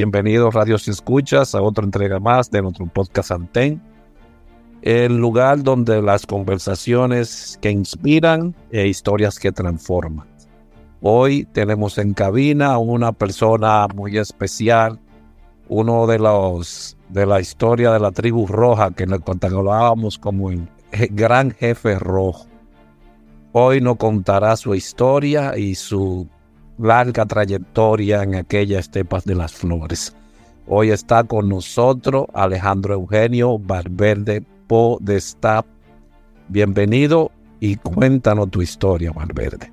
[0.00, 3.82] Bienvenidos Radios Escuchas a otra entrega más de nuestro podcast Antén,
[4.80, 10.26] el lugar donde las conversaciones que inspiran e historias que transforman.
[11.02, 14.98] Hoy tenemos en cabina a una persona muy especial,
[15.68, 20.66] uno de los de la historia de la tribu roja que nos catalogábamos como el
[21.10, 22.46] gran jefe rojo.
[23.52, 26.26] Hoy nos contará su historia y su
[26.80, 30.14] larga trayectoria en aquellas estepas de las flores.
[30.66, 35.66] Hoy está con nosotros Alejandro Eugenio Valverde Podestap.
[36.48, 37.30] Bienvenido
[37.60, 39.72] y cuéntanos tu historia, Valverde.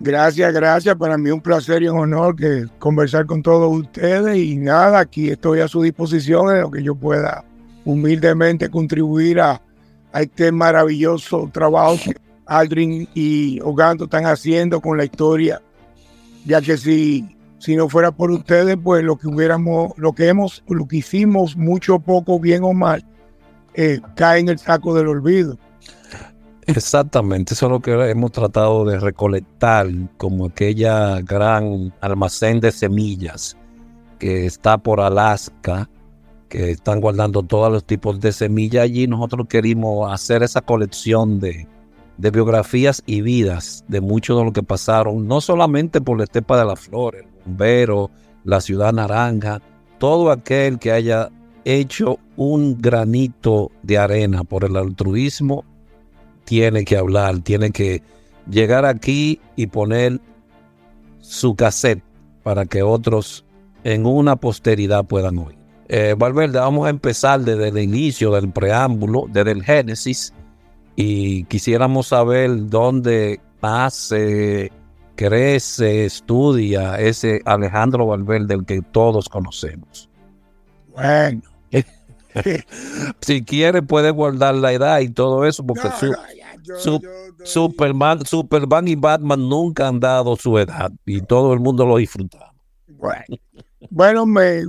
[0.00, 0.96] Gracias, gracias.
[0.96, 5.30] Para mí un placer y un honor que conversar con todos ustedes y nada, aquí
[5.30, 7.44] estoy a su disposición en lo que yo pueda
[7.84, 9.60] humildemente contribuir a,
[10.12, 15.62] a este maravilloso trabajo que Aldrin y Oganto están haciendo con la historia
[16.44, 20.62] ya que si, si no fuera por ustedes, pues lo que hubiéramos, lo que hemos,
[20.68, 23.04] lo que hicimos, mucho poco, bien o mal,
[23.74, 25.58] eh, cae en el saco del olvido.
[26.66, 33.56] Exactamente, eso es lo que hemos tratado de recolectar como aquella gran almacén de semillas
[34.22, 35.90] que está por Alaska,
[36.48, 39.08] que están guardando todos los tipos de semillas allí.
[39.08, 41.66] Nosotros queríamos hacer esa colección de,
[42.16, 46.58] de biografías y vidas de muchos de los que pasaron, no solamente por la estepa
[46.58, 48.10] de la flor, el bombero,
[48.44, 49.60] la ciudad naranja,
[49.98, 51.30] todo aquel que haya
[51.64, 55.64] hecho un granito de arena por el altruismo,
[56.44, 58.02] tiene que hablar, tiene que
[58.50, 60.20] llegar aquí y poner
[61.20, 62.02] su cassette
[62.42, 63.44] para que otros
[63.84, 65.56] en una posteridad puedan oír.
[65.88, 70.32] Eh, Valverde, vamos a empezar desde el inicio del preámbulo, desde el Génesis,
[70.96, 74.70] y quisiéramos saber dónde nace,
[75.14, 80.10] crece, estudia ese Alejandro Valverde del que todos conocemos.
[80.92, 81.42] Bueno.
[83.20, 85.88] si quiere puede guardar la edad y todo eso porque
[87.44, 92.52] Superman, Superman y Batman nunca han dado su edad y todo el mundo lo disfruta.
[92.88, 93.24] Bueno,
[93.90, 94.64] bueno me,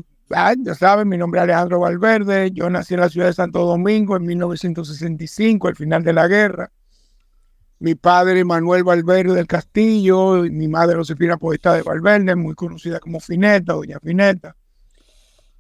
[0.64, 2.52] Ya saben, mi nombre es Alejandro Valverde.
[2.52, 6.72] Yo nací en la ciudad de Santo Domingo en 1965, al final de la guerra.
[7.80, 13.00] Mi padre Manuel Valverde del Castillo, y mi madre Josefina Podestá de Valverde, muy conocida
[13.00, 14.56] como Fineta, doña Fineta.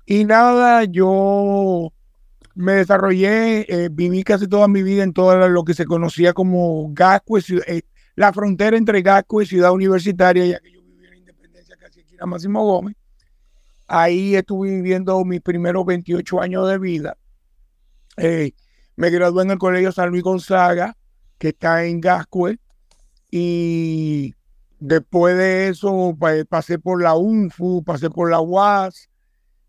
[0.06, 1.92] Y nada, yo
[2.56, 6.90] me desarrollé, eh, viví casi toda mi vida en todo lo que se conocía como
[6.94, 7.82] Gascue, eh,
[8.16, 12.16] la frontera entre Gascue y Ciudad Universitaria, ya que yo vivía en Independencia casi aquí
[12.20, 12.96] en Máximo Gómez.
[13.96, 17.16] Ahí estuve viviendo mis primeros 28 años de vida.
[18.18, 18.54] Eh,
[18.96, 20.98] me gradué en el Colegio San Luis Gonzaga,
[21.38, 22.58] que está en Gascue,
[23.30, 24.34] y
[24.80, 26.18] después de eso
[26.50, 29.12] pasé por la UNFU, pasé por la UAS,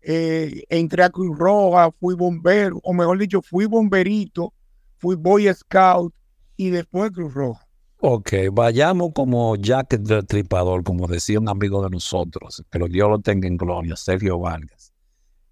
[0.01, 4.55] eh, entré a Cruz Roja, fui bombero, o mejor dicho, fui bomberito,
[4.97, 6.11] fui Boy Scout
[6.57, 7.64] y después Cruz Roja.
[7.99, 13.19] Ok, vayamos como Jack el Tripador, como decía un amigo de nosotros, pero Dios lo
[13.19, 14.93] tenga en gloria, Sergio Vargas.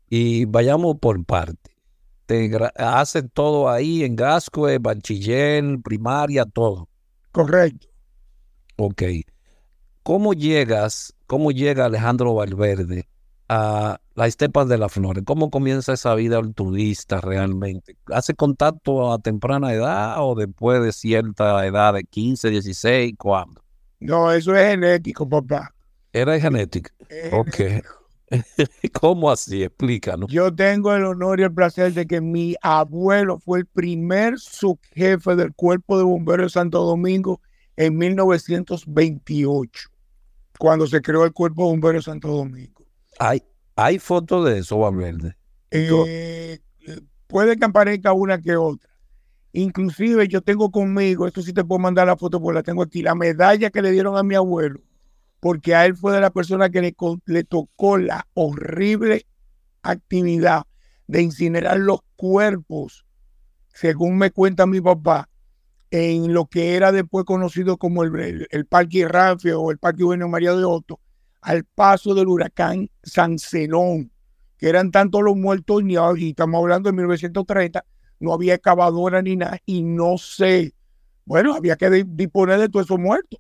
[0.09, 1.71] Y vayamos por parte.
[2.25, 6.89] Te hace todo ahí en Gascue, bachiller, primaria, todo.
[7.31, 7.87] Correcto.
[8.77, 9.03] Ok.
[10.03, 13.07] ¿Cómo llegas, cómo llega Alejandro Valverde
[13.49, 15.23] a las estepas de la flores.
[15.25, 17.97] ¿Cómo comienza esa vida altruista realmente?
[18.07, 23.13] ¿Hace contacto a temprana edad o después de cierta edad de 15, 16?
[23.17, 23.61] ¿Cuándo?
[23.99, 25.73] No, eso es genético, papá.
[26.11, 26.89] ¿Era genético?
[27.31, 27.83] ok.
[28.99, 29.63] ¿Cómo así?
[29.63, 30.31] Explícanos.
[30.31, 35.35] Yo tengo el honor y el placer de que mi abuelo fue el primer subjefe
[35.35, 37.41] del Cuerpo de Bomberos de Santo Domingo
[37.77, 39.89] en 1928,
[40.57, 42.82] cuando se creó el Cuerpo de Bomberos de Santo Domingo.
[43.19, 43.43] Ay,
[43.75, 45.35] ¿Hay fotos de eso, Valverde?
[45.71, 46.59] Eh,
[47.27, 48.89] puede que aparezca una que otra.
[49.51, 53.01] Inclusive yo tengo conmigo, esto sí te puedo mandar la foto porque la tengo aquí,
[53.01, 54.81] la medalla que le dieron a mi abuelo,
[55.39, 56.95] porque a él fue de la persona que le,
[57.25, 59.27] le tocó la horrible
[59.83, 60.63] actividad
[61.07, 63.05] de incinerar los cuerpos,
[63.73, 65.29] según me cuenta mi papá,
[65.91, 70.27] en lo que era después conocido como el, el, Parque Rafio o el Parque Bueno
[70.27, 70.99] María de Otto,
[71.43, 74.11] al paso del huracán San Zenón,
[74.57, 75.83] que eran tantos los muertos,
[76.17, 77.85] y estamos hablando de 1930,
[78.19, 80.73] no había excavadora ni nada, y no sé,
[81.25, 83.39] bueno, había que disponer de todos esos muertos.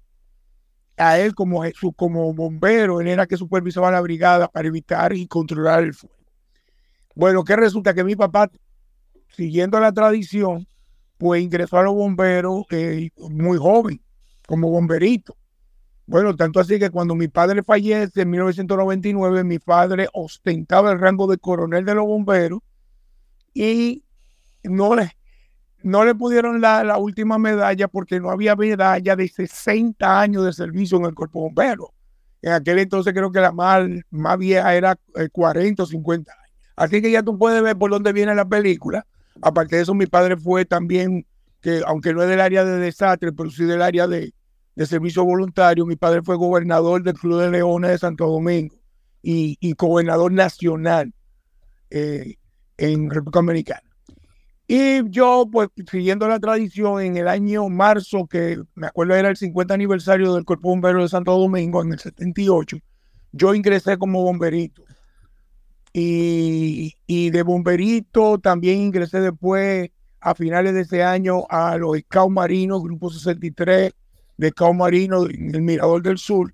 [0.97, 1.63] A él como,
[1.95, 6.15] como bombero, él era que supervisaba la brigada para evitar y controlar el fuego.
[7.15, 8.51] Bueno, que resulta que mi papá,
[9.29, 10.67] siguiendo la tradición,
[11.17, 14.01] pues ingresó a los bomberos eh, muy joven,
[14.45, 15.35] como bomberito
[16.13, 21.25] Bueno, tanto así que cuando mi padre fallece en 1999, mi padre ostentaba el rango
[21.25, 22.59] de coronel de los bomberos
[23.51, 24.03] y
[24.61, 25.17] no le,
[25.81, 30.53] no le pudieron la, la última medalla porque no había medalla de 60 años de
[30.53, 31.95] servicio en el cuerpo bombero.
[32.43, 34.95] En aquel entonces creo que la más, más vieja era
[35.31, 36.53] 40 eh, o 50 años.
[36.75, 39.07] Así que ya tú puedes ver por dónde viene la película.
[39.41, 41.25] Aparte de eso, mi padre fue también,
[41.59, 44.31] que aunque no es del área de desastre, pero sí del área de,
[44.75, 48.75] de servicio voluntario, mi padre fue gobernador del Club de Leones de Santo Domingo
[49.21, 51.13] y, gobernador nacional
[51.89, 52.35] eh,
[52.77, 53.93] en República Dominicana.
[54.67, 59.37] Y yo, pues, siguiendo la tradición, en el año marzo, que me acuerdo era el
[59.37, 62.77] 50 aniversario del Cuerpo Bombero de Santo Domingo, en el 78,
[63.33, 64.83] yo ingresé como bomberito.
[65.91, 69.91] Y, y de bomberito también ingresé después,
[70.21, 73.93] a finales de ese año, a los Scouts Marinos, Grupo 63,
[74.43, 76.53] de Scouts Marinos, en el Mirador del Sur.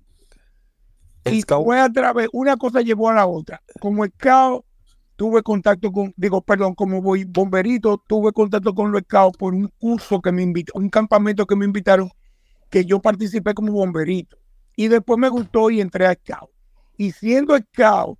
[1.24, 3.60] y fue a través, una cosa llevó a la otra.
[3.80, 4.64] Como Scout
[5.16, 9.68] tuve contacto con, digo, perdón, como voy bomberito, tuve contacto con los scouts por un
[9.78, 12.10] curso que me invitó, un campamento que me invitaron,
[12.70, 14.38] que yo participé como bomberito.
[14.76, 16.50] Y después me gustó y entré a scout.
[16.96, 18.18] Y siendo scout,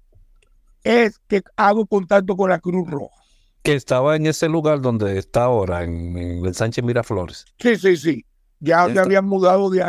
[0.83, 3.15] es que hago contacto con la Cruz Roja.
[3.63, 7.45] Que estaba en ese lugar donde está ahora, en, el Sánchez Miraflores.
[7.59, 8.25] Sí, sí, sí.
[8.61, 9.83] Ya, ya habían mudado de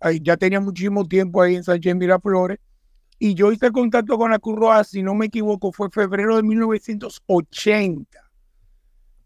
[0.00, 0.20] ahí.
[0.20, 2.58] Ya tenía muchísimo tiempo ahí en Sánchez Miraflores
[3.18, 6.42] y yo hice contacto con la Cruz Roja, si no me equivoco, fue febrero de
[6.44, 8.30] 1980.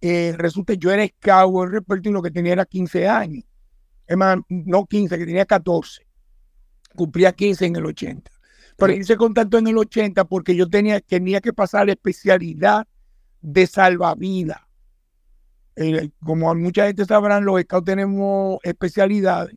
[0.01, 3.45] Eh, resulta yo era scout, el y lo que tenía era 15 años.
[4.07, 6.07] Es más, no 15, que tenía 14.
[6.97, 8.31] Cumplía 15 en el 80.
[8.79, 12.87] Pero hice contacto en el 80 porque yo tenía, tenía que pasar la especialidad
[13.43, 14.61] de salvavidas.
[16.25, 19.57] Como mucha gente sabrán, los scouts tenemos especialidades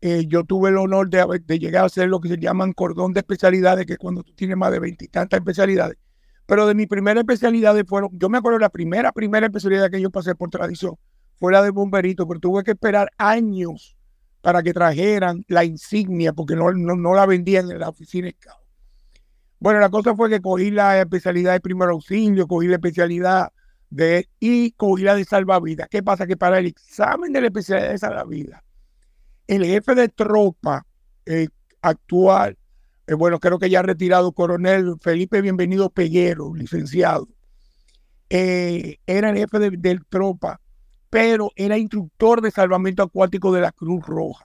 [0.00, 3.20] eh, yo tuve el honor de, llegar a hacer lo que se llaman cordón de
[3.20, 5.98] especialidades, que cuando tú tienes más de veintitantas especialidades.
[6.46, 10.10] Pero de mi primera especialidad fueron, yo me acuerdo la primera, primera especialidad que yo
[10.10, 10.94] pasé por tradición
[11.38, 13.96] fue la de bomberito, pero tuve que esperar años
[14.40, 18.56] para que trajeran la insignia, porque no, no, la vendían en la oficina Scout.
[19.60, 23.52] Bueno, la cosa fue que cogí la especialidad de primer auxilio, cogí la especialidad
[23.90, 25.88] de y cogí la de salvavidas.
[25.88, 26.26] ¿Qué pasa?
[26.26, 28.62] Que para el examen de la especialidad de salvavidas
[29.48, 30.86] el jefe de tropa
[31.26, 31.48] eh,
[31.80, 32.56] actual,
[33.06, 37.26] eh, bueno, creo que ya retirado, coronel Felipe Bienvenido Peguero, licenciado,
[38.30, 40.60] eh, era el jefe de, tropa,
[41.08, 44.44] pero era instructor de salvamento acuático de la Cruz Roja.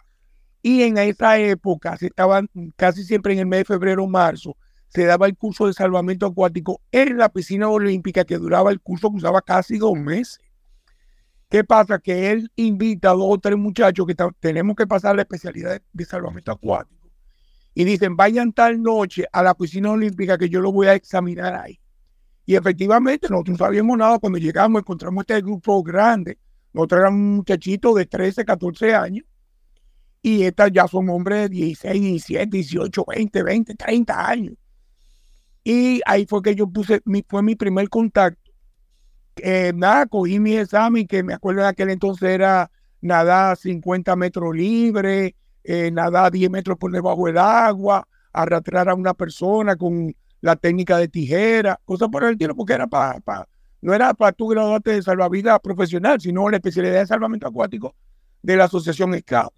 [0.61, 4.55] Y en esa época, se estaban casi siempre en el mes de febrero o marzo,
[4.93, 9.09] se daba el curso de salvamento acuático en la piscina olímpica que duraba el curso
[9.09, 10.39] que usaba casi dos meses.
[11.49, 11.97] ¿Qué pasa?
[11.99, 16.05] Que él invita a dos o tres muchachos que tenemos que pasar la especialidad de,
[16.05, 17.09] salvamento acuático.
[17.73, 21.55] Y dicen, vayan tal noche a la piscina olímpica que yo lo voy a examinar
[21.55, 21.79] ahí.
[22.45, 24.19] Y efectivamente, nosotros no sabíamos nada.
[24.19, 26.37] Cuando llegamos, encontramos este grupo grande.
[26.71, 29.25] Nosotros éramos muchachitos de 13, 14 años.
[30.21, 34.53] Y estas ya son hombres de 16, 17, 18, 20, 20, 30 años.
[35.63, 38.43] Y ahí fue que yo puse, mi, fue mi primer contacto
[39.37, 42.69] eh, nada, cogí mi examen, que me acuerdo de aquel entonces era
[43.01, 49.13] nadar 50 metros libre, eh, nadar 10 metros por debajo del agua, arrastrar a una
[49.13, 53.21] persona con la técnica de tijera, cosas por el estilo, porque era para,
[53.81, 57.95] no era para tu graduarte de salvavidas profesional, sino la especialidad de salvamento acuático
[58.41, 59.53] de la Asociación Scout.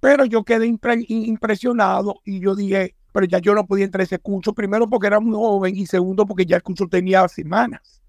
[0.00, 4.18] Pero yo quedé impresionado y yo dije, pero ya yo no podía entrar a ese
[4.18, 8.02] curso, primero porque era muy joven y segundo porque ya el curso tenía semanas.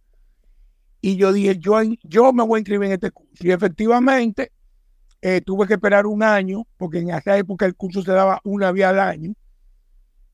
[1.02, 3.46] Y yo dije, yo, yo me voy a inscribir en este curso.
[3.46, 4.54] Y efectivamente,
[5.22, 8.72] eh, tuve que esperar un año, porque en esa época el curso se daba una
[8.72, 9.34] vez al año.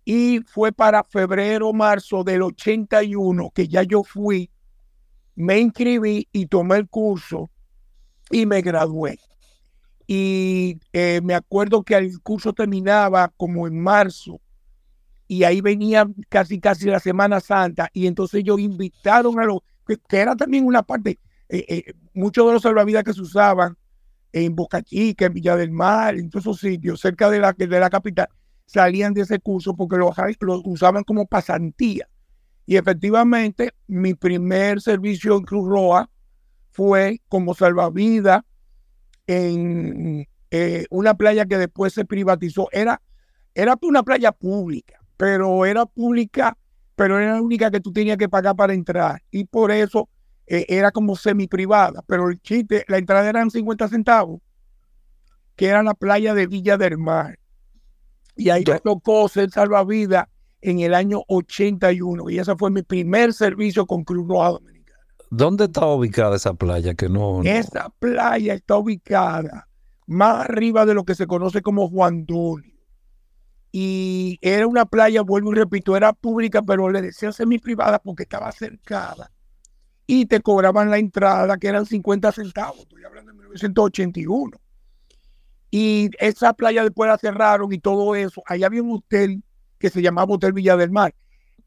[0.05, 4.49] Y fue para febrero, marzo del 81 que ya yo fui,
[5.35, 7.49] me inscribí y tomé el curso
[8.29, 9.19] y me gradué.
[10.05, 14.39] Y eh, me acuerdo que el curso terminaba como en marzo
[15.29, 19.98] y ahí venía casi casi la Semana Santa y entonces ellos invitaron a los que,
[20.17, 23.77] era también una parte, eh, eh, muchos de los salvavidas que se usaban
[24.33, 27.67] en Boca Chica, en Villa del Mar, en todos esos sitios, cerca de la, de
[27.67, 28.27] la capital,
[28.65, 30.15] salían de ese curso porque los,
[30.65, 32.09] usaban como pasantía.
[32.65, 36.09] Y efectivamente, mi primer servicio en Cruz Roja
[36.71, 38.41] fue como salvavidas
[39.27, 42.67] en eh, una playa que después se privatizó.
[42.71, 43.01] Era,
[43.53, 46.57] era una playa pública, pero era pública
[46.99, 49.23] pero era la única que tú tenías que pagar para entrar.
[49.31, 50.09] Y por eso
[50.45, 52.03] eh, era como semi privada.
[52.05, 54.41] Pero el chiste, la entrada eran 50 centavos,
[55.55, 57.39] que era la playa de Villa del Mar.
[58.35, 60.27] Y ahí me tocó ser salvavidas
[60.59, 62.29] en el año 81.
[62.31, 64.99] Y ese fue mi primer servicio con Cruz Roja Dominicana.
[65.29, 66.95] ¿Dónde está ubicada esa playa?
[66.95, 69.69] Que no, Esa playa está ubicada
[70.05, 72.73] más arriba de lo que se conoce como Juan Dolio.
[73.71, 78.23] Y era una playa, vuelvo y repito, era pública, pero le decía semi privada porque
[78.23, 79.31] estaba cercada.
[80.07, 82.79] Y te cobraban la entrada, que eran 50 centavos.
[82.79, 84.57] Estoy hablando de 1981.
[85.71, 88.41] Y esa playa después la cerraron y todo eso.
[88.47, 89.43] Ahí había un hotel
[89.77, 91.13] que se llamaba Hotel Villa del Mar.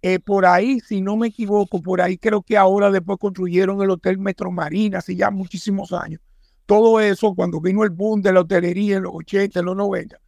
[0.03, 3.91] Eh, por ahí, si no me equivoco, por ahí creo que ahora después construyeron el
[3.91, 6.21] Hotel Metro Marina, hace ya muchísimos años.
[6.67, 10.19] Todo eso, cuando vino el boom de la hotelería en los 80, en los 90,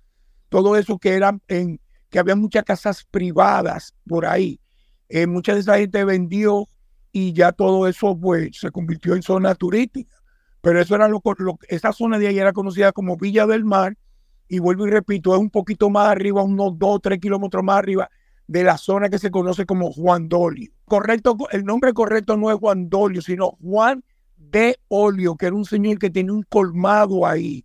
[0.55, 1.81] todo eso que eran en,
[2.11, 4.61] que había muchas casas privadas por ahí.
[5.09, 6.69] Eh, mucha de esa gente vendió
[7.11, 10.15] y ya todo eso pues se convirtió en zona turística.
[10.61, 13.97] Pero eso era lo, lo esa zona de ahí era conocida como Villa del Mar
[14.49, 18.09] y vuelvo y repito, es un poquito más arriba, unos 2, 3 kilómetros más arriba
[18.47, 20.71] de la zona que se conoce como Juan Dolio.
[20.85, 24.05] Correcto, el nombre correcto no es Juan Dolio, sino Juan
[24.37, 27.65] de Olio, que era un señor que tenía un colmado ahí.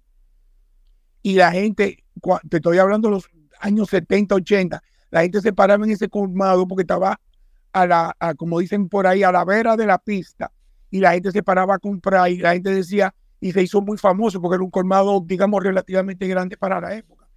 [1.22, 2.04] Y la gente,
[2.50, 6.68] te estoy hablando de los años 70, 80, la gente se paraba en ese colmado
[6.68, 7.20] porque estaba
[7.72, 10.52] a la, como dicen por ahí, a la vera de la pista
[10.92, 13.98] y la gente se paraba a comprar y la gente decía, y se hizo muy
[13.98, 17.28] famoso porque era un colmado, digamos, relativamente grande para la época.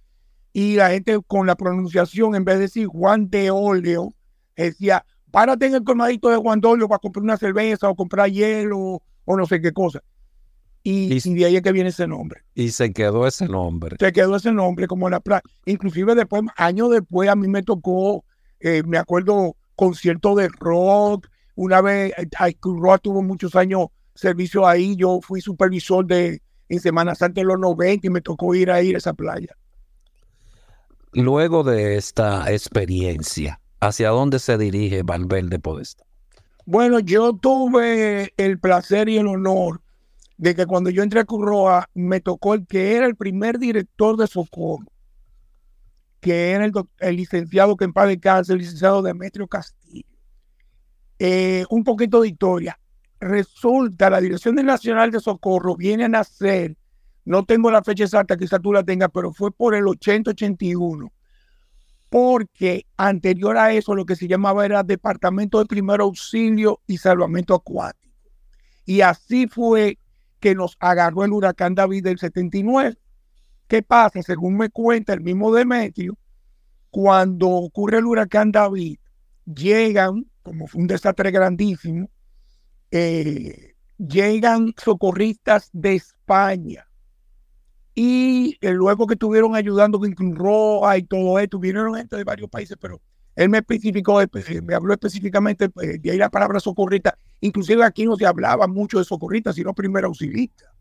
[0.51, 4.13] Y la gente con la pronunciación, en vez de decir Juan de Oleo,
[4.55, 8.29] decía, párate en el colmadito de Juan de Oleo para comprar una cerveza o comprar
[8.29, 10.01] hielo o no sé qué cosa.
[10.85, 12.41] Y, de ahí es que viene ese nombre.
[12.55, 13.95] Y se quedó ese nombre.
[13.99, 15.43] Se quedó ese nombre como la playa.
[15.65, 18.25] Inclusive después, años después, a mí me tocó,
[18.59, 22.13] eh, me acuerdo, concierto de rock, una vez,
[22.61, 24.95] Roa tuvo muchos años servicio ahí.
[24.95, 28.81] Yo fui supervisor de en Semana Santa en los 90 y me tocó ir a
[28.81, 29.55] ir a esa playa.
[31.11, 36.03] Luego de esta experiencia, ¿hacia dónde se dirige Valverde Podesta?
[36.65, 39.82] Bueno, yo tuve el placer y el honor
[40.37, 44.17] de que cuando yo entré a Curroa me tocó el que era el primer director
[44.17, 44.85] de socorro,
[46.19, 50.07] que era el, licenciado que en paz cáncer, el licenciado Demetrio Castillo.
[51.19, 52.79] Eh, un poquito de historia.
[53.19, 56.75] Resulta, la Dirección Nacional de Socorro viene a nacer,
[57.23, 61.09] no tengo la fecha exacta, quizá tú la tengas, pero fue por el 80-81,
[62.09, 67.55] porque anterior a eso lo que se llamaba era Departamento de Primer Auxilio y Salvamento
[67.55, 68.13] Acuático.
[68.85, 69.97] Y así fue
[70.43, 72.97] que nos agarró el huracán David del 79.
[73.69, 74.21] ¿Qué pasa?
[74.21, 76.17] Según me cuenta el mismo Demetrio,
[76.89, 78.99] cuando ocurre el huracán David,
[79.45, 82.09] llegan como fue un desastre grandísimo,
[82.91, 86.89] eh, llegan socorristas de España.
[87.95, 92.49] Y eh, luego que estuvieron ayudando con Roja y todo esto, vinieron gente de varios
[92.49, 93.01] países, pero
[93.35, 94.27] él me especificó, eh,
[94.63, 97.17] me habló específicamente de ahí la palabra socorrista.
[97.41, 100.71] Inclusive aquí no se hablaba mucho de socorrista, sino primero auxilista.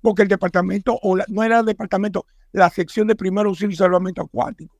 [0.00, 4.22] Porque el departamento, o no era el departamento, la sección de primero auxilio y salvamento
[4.22, 4.76] acuático.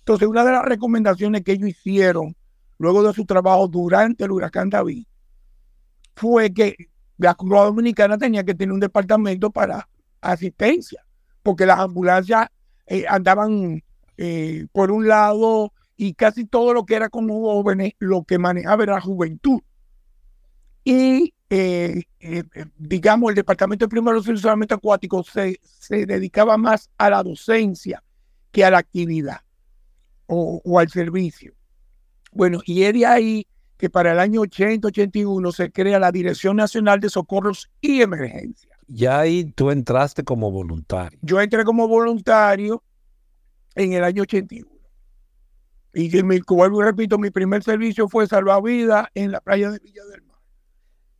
[0.00, 2.34] Entonces, una de las recomendaciones que ellos hicieron
[2.78, 5.06] luego de su trabajo durante el huracán David,
[6.14, 6.76] fue que
[7.18, 9.88] la Cruz Dominicana tenía que tener un departamento para
[10.20, 11.04] asistencia,
[11.42, 12.48] porque las ambulancias
[12.86, 13.82] eh, andaban
[14.16, 18.82] eh, por un lado y casi todo lo que era como jóvenes, lo que manejaba
[18.82, 19.60] era la juventud.
[20.84, 22.02] Y eh,
[22.76, 28.02] digamos, el Departamento de Primeros Solamente Acuático se, se dedicaba más a la docencia
[28.50, 29.40] que a la actividad
[30.26, 31.54] o al servicio.
[32.32, 37.00] Bueno, y es de ahí que para el año 80-81 se crea la Dirección Nacional
[37.00, 38.76] de Socorros y Emergencia.
[38.88, 41.18] Ya ahí tú entraste como voluntario.
[41.22, 42.82] Yo entré como voluntario
[43.74, 44.75] en el año 81.
[45.98, 50.04] Y mi, vuelvo y repito, mi primer servicio fue salvavidas en la playa de Villa
[50.04, 50.36] del Mar.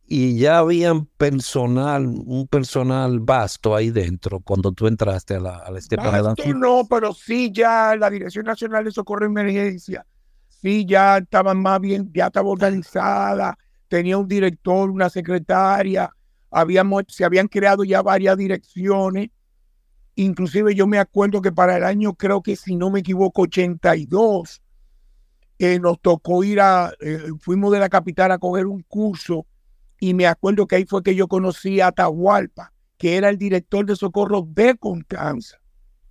[0.05, 5.71] Y ya habían personal, un personal vasto ahí dentro cuando tú entraste a la, a
[5.71, 10.05] la No, pero sí ya la Dirección Nacional de Socorro y Emergencia
[10.61, 13.57] sí ya estaba más bien, ya estaba organizada,
[13.87, 16.09] tenía un director, una secretaria,
[16.51, 19.29] habíamos, se habían creado ya varias direcciones.
[20.15, 24.61] Inclusive yo me acuerdo que para el año, creo que si no me equivoco, 82,
[25.59, 29.45] eh, nos tocó ir a, eh, fuimos de la capital a coger un curso
[29.99, 33.85] y me acuerdo que ahí fue que yo conocí a Atahualpa, que era el director
[33.85, 35.57] de socorro de Constanza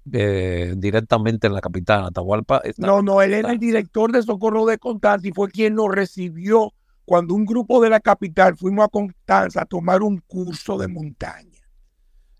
[0.06, 2.62] directamente en la capital, Atahualpa.
[2.78, 6.72] no, no, él era el director de Socorro de Constanza y fue quien nos recibió
[7.04, 11.60] cuando un grupo de la capital fuimos a Constanza a tomar un curso de montaña.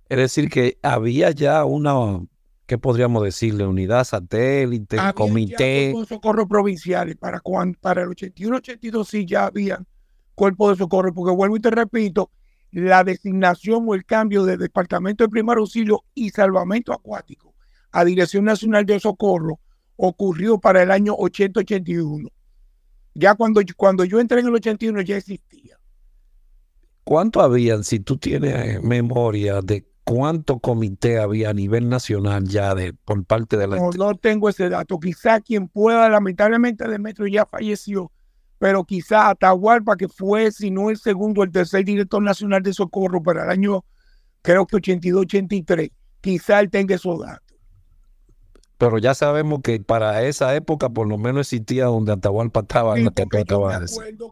[0.08, 2.20] Es decir, que había ya una,
[2.66, 3.66] ¿qué podríamos decirle?
[3.66, 5.94] Unidad satélite, comité.
[5.94, 7.16] de socorro provinciales.
[7.16, 9.84] Para, cuando, para el 81-82 sí ya había
[10.34, 12.30] cuerpos de socorro, porque vuelvo y te repito,
[12.72, 17.54] la designación o el cambio de Departamento de Primer Auxilio y Salvamento Acuático
[17.92, 19.58] a Dirección Nacional de Socorro
[19.96, 22.30] ocurrió para el año 80-81.
[23.14, 25.78] Ya cuando, cuando yo entré en el 81 ya existía.
[27.04, 32.94] ¿Cuánto habían, si tú tienes memoria de cuánto comité había a nivel nacional ya de
[32.94, 33.76] por parte de la...
[33.76, 35.00] No, no tengo ese dato.
[35.00, 38.12] Quizá quien pueda, lamentablemente Demetrio ya falleció,
[38.58, 43.20] pero quizá Atahualpa, que fue, si no el segundo, el tercer director nacional de socorro
[43.20, 43.84] para el año,
[44.42, 47.42] creo que 82-83, quizá él tenga esos datos.
[48.78, 53.06] Pero ya sabemos que para esa época por lo menos existía donde Atahualpa estaba en
[53.06, 53.26] la que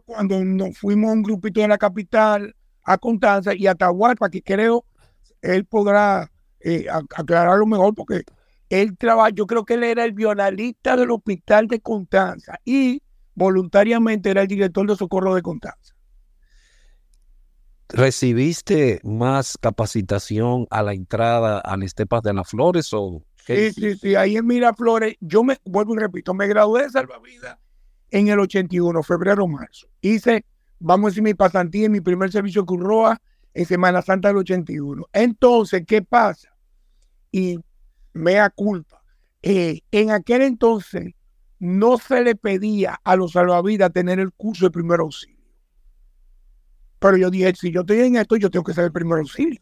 [0.05, 2.55] Cuando nos fuimos a un grupito en la capital,
[2.85, 4.85] a Constanza, y Atahualpa, que creo
[5.53, 8.23] él podrá eh, aclararlo mejor porque
[8.69, 13.01] él trabaja, yo creo que él era el violista del hospital de Constanza y
[13.35, 15.93] voluntariamente era el director de socorro de Constanza.
[17.89, 24.15] ¿Recibiste más capacitación a la entrada al Estepas de las Flores o Sí, sí, sí,
[24.15, 27.59] ahí en Miraflores, yo me vuelvo y repito, me gradué de salvavidas
[28.09, 29.87] en el 81, febrero, marzo.
[30.01, 30.45] Hice,
[30.79, 33.21] vamos a decir, mi pasantía en mi primer servicio con Roa
[33.55, 35.07] en Semana Santa del 81.
[35.13, 36.49] Entonces, ¿qué pasa?
[37.31, 37.57] Y
[38.13, 39.01] mea culpa.
[39.41, 41.13] Eh, en aquel entonces
[41.59, 45.35] no se le pedía a los salvavidas tener el curso de primer auxilio.
[46.99, 49.61] Pero yo dije, si yo estoy en esto, yo tengo que saber primer auxilio.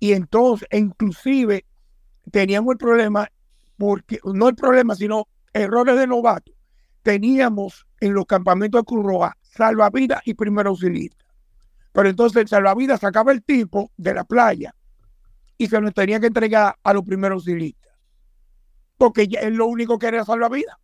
[0.00, 1.64] Y entonces, inclusive,
[2.32, 3.30] teníamos el problema,
[3.76, 6.52] porque no el problema, sino errores de novato.
[7.02, 11.23] Teníamos en los campamentos de Cruz Roja salvavidas y primer auxilista.
[11.94, 14.74] Pero entonces el salvavidas sacaba el tipo de la playa
[15.56, 17.92] y se nos tenía que entregar a los primeros auxilistas.
[18.98, 20.76] Porque es lo único que era salvavidas.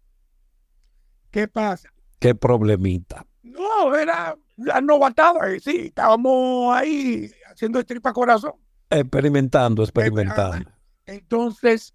[1.32, 1.88] ¿Qué pasa?
[2.20, 3.26] ¿Qué problemita?
[3.42, 8.52] No, era la novatada, eh, sí, estábamos ahí haciendo estripa corazón.
[8.88, 10.70] Experimentando, experimentando.
[11.06, 11.92] Entonces,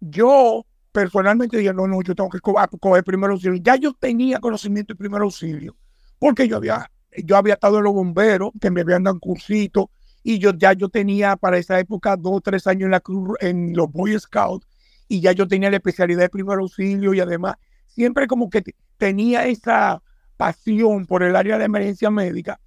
[0.00, 3.60] yo personalmente dije, no, no, yo tengo que coger primer auxilio.
[3.62, 5.76] Ya yo tenía conocimiento de primer auxilio,
[6.18, 6.90] porque yo había,
[7.24, 9.90] yo había estado en los bomberos, que me habían dado un cursito,
[10.22, 13.02] y yo ya yo tenía para esa época dos o tres años en, la
[13.40, 14.66] en los Boy Scouts,
[15.08, 18.62] y ya yo tenía la especialidad de primer auxilio, y además siempre como que
[18.98, 20.02] tenía esa
[20.36, 22.60] pasión por el área de emergencia médica,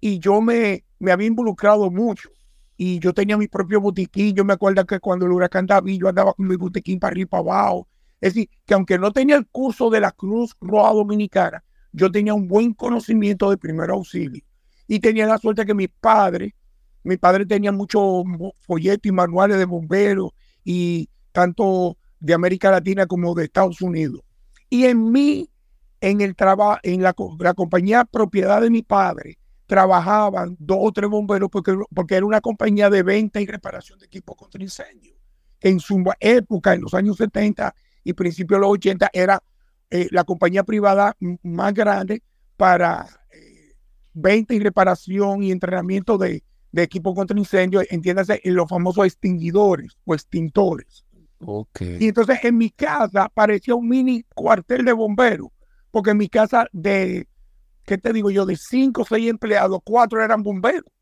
[0.00, 2.30] y yo me, me había involucrado mucho
[2.80, 4.34] y yo tenía mi propio botiquín.
[4.34, 7.24] Yo me acuerdo que cuando el huracán David, yo andaba con mi botiquín para arriba
[7.24, 7.88] y para abajo.
[8.20, 12.34] Es decir, que aunque no tenía el curso de la Cruz Roja Dominicana, yo tenía
[12.34, 14.42] un buen conocimiento de primer auxilio.
[14.86, 16.54] Y tenía la suerte que mi padre,
[17.02, 18.24] mi padre tenía muchos
[18.60, 20.30] folletos y manuales de bomberos
[20.64, 24.22] y tanto de América Latina como de Estados Unidos.
[24.70, 25.50] Y en mí,
[26.00, 31.10] en el trabajo, en la, la compañía propiedad de mi padre, trabajaban dos o tres
[31.10, 35.16] bomberos porque, porque era una compañía de venta y reparación de equipos contra incendios.
[35.60, 37.74] En su época, en los años 70
[38.04, 39.42] y principios de los 80, era
[39.90, 42.22] eh, la compañía privada más grande
[42.56, 43.74] para eh,
[44.12, 49.96] venta y reparación y entrenamiento de, de equipos contra incendios, entiéndase, en los famosos extinguidores
[50.04, 51.04] o extintores.
[51.40, 51.98] Okay.
[52.00, 55.48] Y entonces en mi casa parecía un mini cuartel de bomberos,
[55.90, 57.28] porque en mi casa de
[57.88, 58.44] ¿qué te digo yo?
[58.44, 60.92] De cinco o seis empleados, cuatro eran bomberos.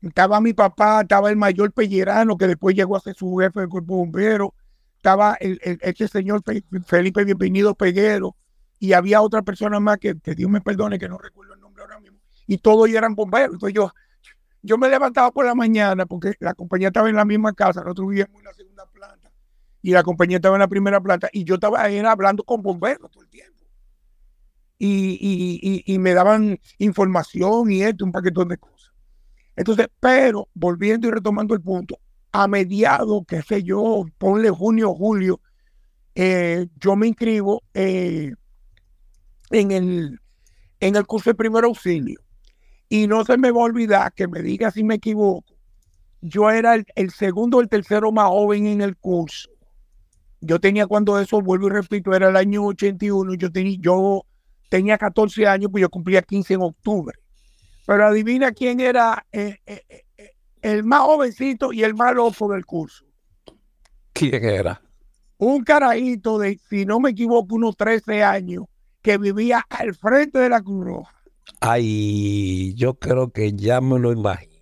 [0.00, 3.68] Estaba mi papá, estaba el mayor Pellerano, que después llegó a ser su jefe del
[3.68, 4.54] cuerpo bombero.
[4.98, 6.42] Estaba el, este señor
[6.86, 8.36] Felipe Bienvenido Peguero.
[8.78, 11.82] Y había otra persona más que, que, Dios me perdone, que no recuerdo el nombre
[11.82, 12.18] ahora mismo.
[12.46, 13.54] Y todos eran bomberos.
[13.54, 13.92] Entonces yo,
[14.62, 17.80] yo me levantaba por la mañana porque la compañía estaba en la misma casa.
[17.80, 19.32] Nosotros vivíamos en la segunda planta.
[19.82, 21.28] Y la compañía estaba en la primera planta.
[21.32, 23.58] Y yo estaba ahí hablando con bomberos todo el tiempo
[24.78, 28.92] y, me daban información y esto, un paquetón de cosas.
[29.56, 31.98] Entonces, pero volviendo y retomando el punto,
[32.32, 35.40] a mediados, qué sé yo, ponle junio, julio,
[36.14, 38.32] eh, yo me inscribo eh,
[39.50, 40.20] en, el,
[40.80, 42.20] en el curso de primer auxilio.
[42.88, 45.54] Y no se me va a olvidar que me diga si me equivoco.
[46.20, 49.48] Yo era el, segundo o el tercero más joven en el curso.
[50.40, 54.24] Yo tenía cuando eso, vuelvo y repito, era el año 81, yo tenía, yo
[54.68, 57.18] tenía 14 años, pues yo cumplía 15 en octubre.
[57.86, 59.58] Pero adivina quién era eh,
[60.62, 63.04] el más jovencito y el más loco del curso.
[64.12, 64.82] ¿Quién era?
[65.38, 68.64] Un carajito de, si no me equivoco, unos 13 años,
[69.02, 71.14] que vivía al frente de la Cruz Roja.
[71.60, 74.52] Ay, yo creo que ya me lo imagino.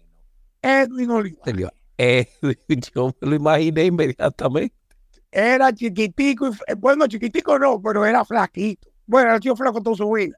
[0.63, 1.73] Edwin Olivares.
[1.99, 2.29] Eh,
[2.95, 4.75] yo me lo imaginé inmediatamente.
[5.31, 8.89] Era chiquitico, y, bueno, chiquitico no, pero era flaquito.
[9.07, 10.37] Bueno, era sido flaco toda su vida.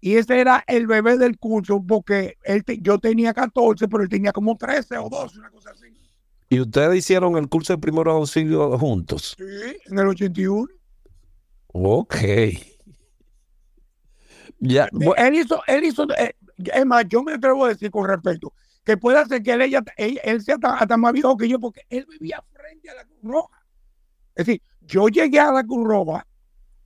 [0.00, 4.32] Y ese era el bebé del curso porque él yo tenía 14, pero él tenía
[4.32, 5.86] como 13 o 12, una cosa así.
[6.50, 9.36] ¿Y ustedes hicieron el curso de primeros auxilios juntos?
[9.36, 10.66] Sí, en el 81.
[11.68, 12.16] Ok.
[14.60, 18.52] Ya, él hizo, él hizo, eh, es más, yo me atrevo a decir con respecto,
[18.84, 22.06] que puede ser que él, ella, él, sea hasta, más viejo que yo, porque él
[22.10, 23.62] vivía frente a la Cruz Roja.
[24.34, 26.26] Es decir, yo llegué a la Cruz Roja,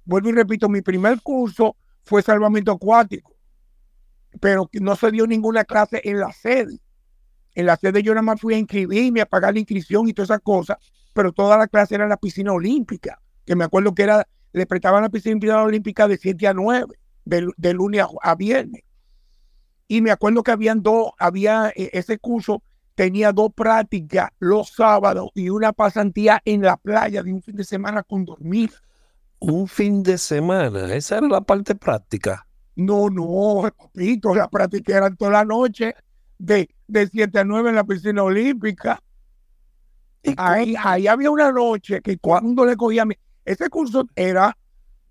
[0.05, 3.37] vuelvo y repito, mi primer curso fue salvamento acuático,
[4.41, 6.81] pero no se dio ninguna clase en la sede.
[7.55, 10.31] En la sede yo nada más fui a inscribirme, a pagar la inscripción y todas
[10.31, 10.79] esas cosas,
[11.13, 14.67] pero toda la clase era en la piscina olímpica, que me acuerdo que era, le
[14.67, 18.83] prestaban la piscina olímpica de 7 a 9, de, lunes a, viernes.
[19.87, 22.63] Y me acuerdo que habían dos, había eh, ese curso,
[22.95, 27.65] tenía dos prácticas los sábados y una pasantía en la playa de un fin de
[27.65, 28.71] semana con dormir.
[29.45, 32.47] Un fin de semana, esa era la parte práctica.
[32.77, 35.97] No, no, papito, la práctica era toda la noche
[36.39, 39.03] de, de 7 a 9 en la piscina olímpica.
[40.37, 44.57] Ahí, ahí, había una noche que cuando le cogía mi, ese curso era,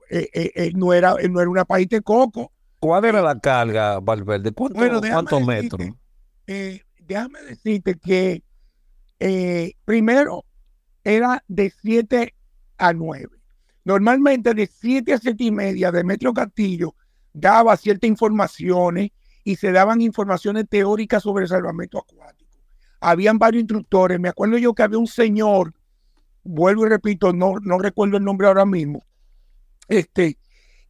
[0.09, 2.53] eh, eh, eh, no era, no era una país de coco.
[2.79, 4.53] ¿Cuál era la carga, Valverde?
[4.53, 5.89] ¿Cuántos metros?
[6.47, 8.43] déjame decirte que
[9.83, 10.45] primero
[11.03, 12.33] era de 7
[12.77, 13.40] a 9.
[13.83, 16.95] Normalmente de 7 a 7 y media de Metro Castillo
[17.33, 19.11] daba ciertas informaciones
[19.43, 22.51] y se daban informaciones teóricas sobre el salvamento acuático.
[22.99, 24.19] Habían varios instructores.
[24.19, 25.73] Me acuerdo yo que había un señor,
[26.43, 29.03] vuelvo y repito, no, no recuerdo el nombre ahora mismo,
[29.87, 30.37] este,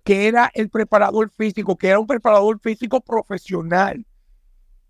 [0.04, 4.06] que era el preparador físico, que era un preparador físico profesional,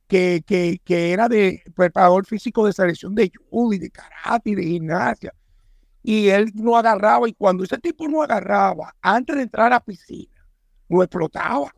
[0.07, 4.63] que, que, que era de preparador físico de selección de judo de karate y de
[4.63, 5.33] gimnasia.
[6.03, 9.79] Y él no agarraba, y cuando ese tipo no agarraba, antes de entrar a la
[9.79, 10.45] piscina,
[10.89, 11.73] lo explotaba.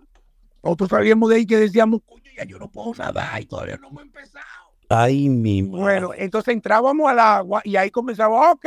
[0.63, 3.89] Nosotros salíamos de ahí que decíamos, coño, ya yo no puedo nadar y todavía no
[3.89, 4.45] hemos empezado.
[4.89, 5.77] Ahí mismo.
[5.79, 8.65] Bueno, entonces entrábamos al agua y ahí comenzaba, ok,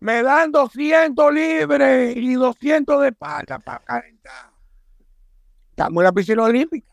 [0.00, 4.50] me dan 200 libres y 200 de pata para calentar.
[5.70, 6.86] Estamos en la piscina olímpica.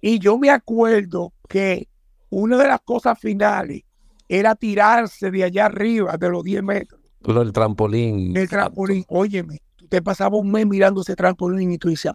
[0.00, 1.88] Y yo me acuerdo que
[2.30, 3.82] una de las cosas finales
[4.28, 7.00] era tirarse de allá arriba de los 10 metros.
[7.24, 8.36] El trampolín.
[8.36, 9.04] El trampolín.
[9.08, 12.12] Óyeme, tú te pasabas un mes mirando ese trampolín y tú dices,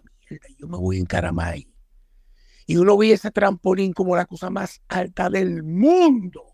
[0.58, 1.68] yo me voy en Caramay.
[2.66, 6.44] Y uno veía ese trampolín como la cosa más alta del mundo.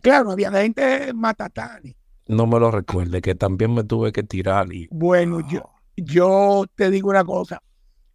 [0.00, 1.96] Claro, había gente matatani.
[2.26, 4.72] No me lo recuerde, que también me tuve que tirar.
[4.72, 4.88] Y...
[4.90, 7.62] Bueno, yo, yo te digo una cosa.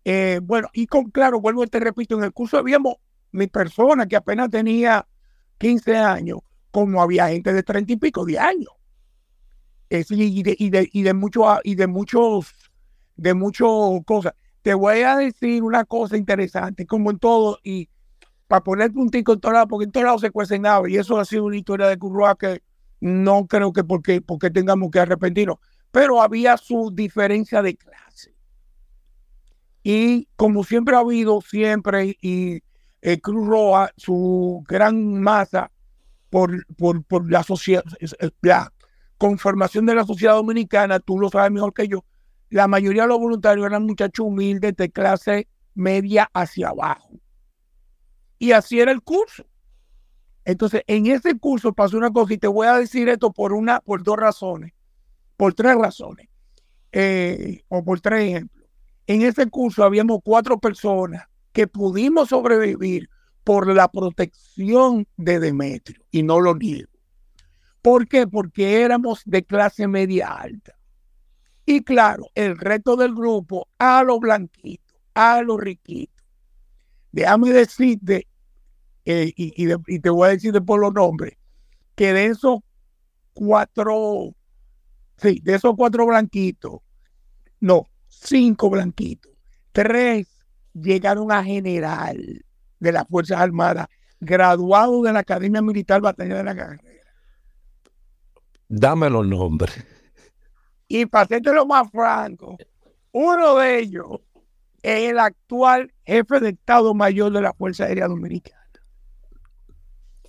[0.04, 2.96] Eh, bueno, y con claro, vuelvo y te repito, en el curso habíamos
[3.32, 5.06] mi persona que apenas tenía
[5.58, 6.40] 15 años,
[6.72, 8.72] como había gente de 30 y pico de años.
[9.90, 11.48] y, de, y, de, muchos
[13.36, 13.68] muchas
[14.06, 14.34] cosas.
[14.62, 17.90] Te voy a decir una cosa interesante, como en todo, y
[18.48, 21.20] para poner puntico en todo lado, porque en todos lados se cuecen nada, y eso
[21.20, 22.62] ha sido una historia de Curroa que
[23.00, 25.58] no creo que porque, porque tengamos que arrepentirnos,
[25.92, 28.36] pero había su diferencia de clase.
[29.84, 32.62] Y como siempre ha habido, siempre, y
[33.02, 35.72] el Cruz Roja, su gran masa
[36.30, 37.84] por, por, por la sociedad,
[38.42, 38.72] la
[39.18, 42.04] conformación de la sociedad dominicana, tú lo sabes mejor que yo,
[42.50, 47.10] la mayoría de los voluntarios eran muchachos humildes de clase media hacia abajo.
[48.40, 49.46] Y así era el curso.
[50.46, 53.82] Entonces, en ese curso pasó una cosa, y te voy a decir esto por una,
[53.82, 54.72] por dos razones,
[55.36, 56.30] por tres razones,
[56.94, 58.66] eh, o por tres ejemplos.
[59.08, 63.10] En ese curso habíamos cuatro personas que pudimos sobrevivir
[63.48, 66.92] por la protección de Demetrio, y no lo niego.
[67.82, 68.28] ¿Por qué?
[68.28, 70.78] Porque éramos de clase media alta.
[71.66, 76.26] Y claro, el resto del grupo a los blanquitos, a los riquitos.
[77.14, 78.28] Déjame decirte,
[79.06, 81.38] eh, y, te voy a decir por los nombres,
[81.96, 82.60] que de esos
[83.32, 84.36] cuatro,
[85.16, 86.82] sí, de esos cuatro blanquitos,
[87.62, 89.32] no, cinco blanquitos,
[89.72, 90.28] tres
[90.74, 92.44] llegaron a general
[92.80, 93.88] de las Fuerzas Armadas,
[94.20, 96.84] graduados de la Academia Militar Batalla de la Carrera.
[98.68, 99.74] Dame los nombres.
[100.88, 102.58] Y para lo más franco,
[103.12, 104.22] uno de ellos
[104.82, 108.58] es el actual jefe de Estado Mayor de la Fuerza Aérea Dominicana.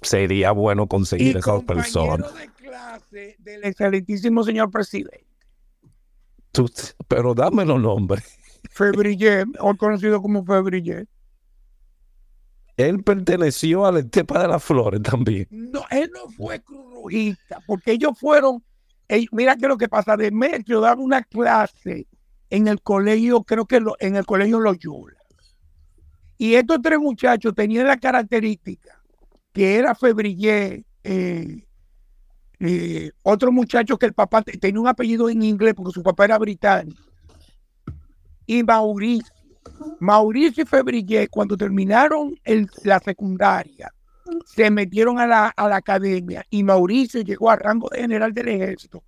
[0.02, 2.34] Sería bueno conseguir esa esas personas.
[2.34, 5.26] de clase del excelentísimo señor presidente.
[7.08, 8.24] pero dame los nombres.
[8.70, 11.08] Febrillet, hoy conocido como Febrillet.
[12.78, 15.48] Él perteneció a la Estepa de las Flores también.
[15.50, 18.62] No, él no fue cruzrojista, porque ellos fueron,
[19.32, 22.06] mira que lo que pasa, Demetrio daba una clase
[22.50, 25.18] en el colegio, creo que en el colegio Loyola.
[26.38, 29.02] Y estos tres muchachos tenían la característica
[29.52, 31.66] que era Febrillé, eh,
[32.60, 36.38] eh, otro muchacho que el papá tenía un apellido en inglés porque su papá era
[36.38, 37.02] británico,
[38.46, 39.34] y Mauricio.
[40.00, 42.34] Mauricio y Febrillé, cuando terminaron
[42.84, 43.92] la secundaria,
[44.44, 49.02] se metieron a la, academia y Mauricio llegó a rango de general del ejército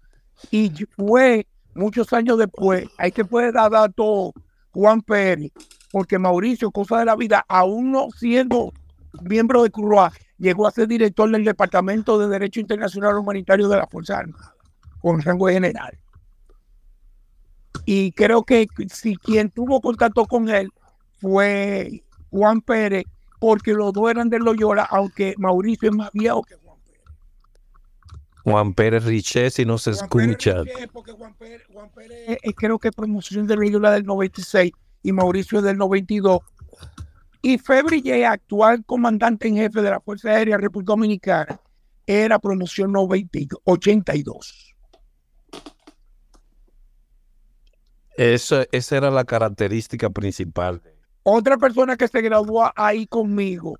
[0.50, 4.32] y fue muchos años después, hay que puede dar dato
[4.72, 5.52] Juan Pérez,
[5.92, 8.72] porque Mauricio, cosa de la vida, aún no siendo
[9.22, 13.86] miembro de Cruz llegó a ser director del Departamento de Derecho Internacional Humanitario de la
[13.86, 14.54] Fuerza Armada,
[15.00, 15.98] con rango de general.
[17.84, 20.70] Y creo que si quien tuvo contacto con él
[21.20, 23.04] fue Juan Pérez,
[23.38, 27.02] porque los dos eran de Loyola, aunque Mauricio es más viejo que Juan Pérez.
[28.44, 30.62] Juan Pérez Richet, si no se escucha.
[30.92, 35.64] porque Juan Pérez, Juan Pérez creo que promoción de Loyola del 96 y Mauricio es
[35.64, 36.40] del 92
[37.42, 41.60] y Febrille, actual comandante en jefe de la Fuerza Aérea República Dominicana,
[42.06, 44.69] era promoción 82.
[48.16, 50.82] Esa, esa era la característica principal.
[51.22, 53.78] Otra persona que se graduó ahí conmigo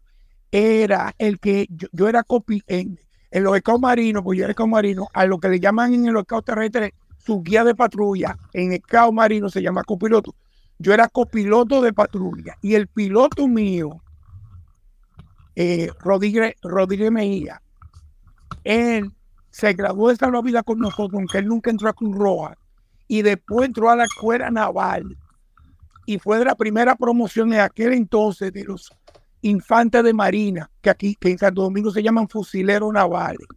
[0.51, 2.99] era el que yo, era copi en,
[3.31, 6.13] en los escados marinos, pues yo era escado marino, a lo que le llaman en
[6.13, 10.35] los escados terrestres su guía de patrulla, en escado marino se llama copiloto
[10.81, 14.03] yo era copiloto de patrulla y el piloto mío,
[15.55, 17.61] eh, Rodríguez, Rodríguez Mejía,
[18.65, 19.13] él
[19.51, 22.57] se graduó de vida con nosotros, aunque él nunca entró a Cruz Roja,
[23.11, 25.19] y después entró a la escuela naval
[26.07, 28.93] y fue de la primera promoción en aquel entonces de los
[29.43, 33.49] infantes de marina, que aquí en Santo Domingo se llaman fusileros navales.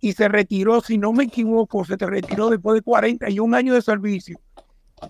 [0.00, 4.38] Y se retiró, si no me equivoco, se retiró después de 41 años de servicio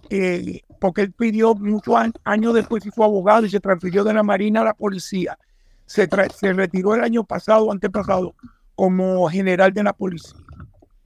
[0.09, 1.94] eh, porque él pidió muchos
[2.25, 5.38] años después y fue abogado y se transfirió de la Marina a la policía.
[5.85, 8.35] Se, se retiró el año pasado, antepasado,
[8.75, 10.38] como general de la policía.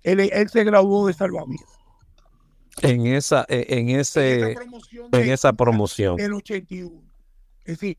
[0.04, 1.79] Él, se graduó de salvavidas.
[2.82, 4.56] En esa, e, en ese,
[5.12, 6.16] en esa promoción.
[6.16, 7.02] Del 81.
[7.64, 7.98] Es decir,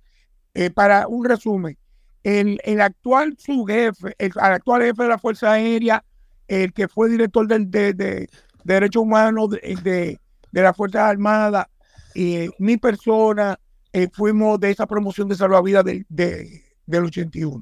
[0.54, 1.78] eh, para un resumen,
[2.24, 6.04] el, el actual subjefe, el, actual jefe de la Fuerza Aérea,
[6.48, 8.30] el que fue director del, de, de
[8.64, 10.20] Derechos Humanos de,
[10.52, 11.68] de las Fuerzas Armadas,
[12.14, 13.58] y mi persona,
[13.94, 17.62] eh, fuimos de esa promoción de salvavidas de, del 81.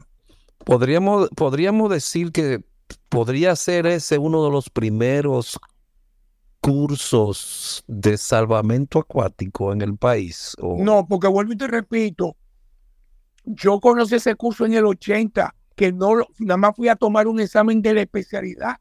[0.63, 2.61] Podríamos, podríamos decir que
[3.09, 5.59] podría ser ese uno de los primeros
[6.61, 10.55] cursos de salvamento acuático en el país.
[10.61, 12.35] No, porque vuelvo y te repito,
[13.45, 17.39] yo conocí ese curso en el 80, que no nada más fui a tomar un
[17.39, 18.77] examen de la especialidad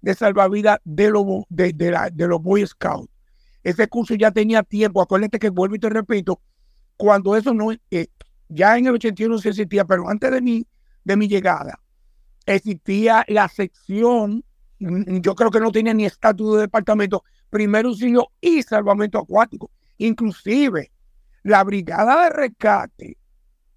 [0.00, 3.10] de salvavidas de, los de, de los Boy Scouts.
[3.62, 5.02] Ese curso ya tenía tiempo.
[5.02, 6.40] Acuérdate que vuelvo y te repito,
[6.96, 8.08] cuando eso no, eh,
[8.48, 10.66] ya en el 81 se existía, pero antes de mi,
[11.04, 11.78] de mi llegada,
[12.46, 14.44] existía la sección,
[14.80, 19.70] yo creo que no tenía ni estatus de departamento, primer auxilio y salvamento acuático.
[19.98, 20.90] Inclusive,
[21.42, 23.18] la brigada de rescate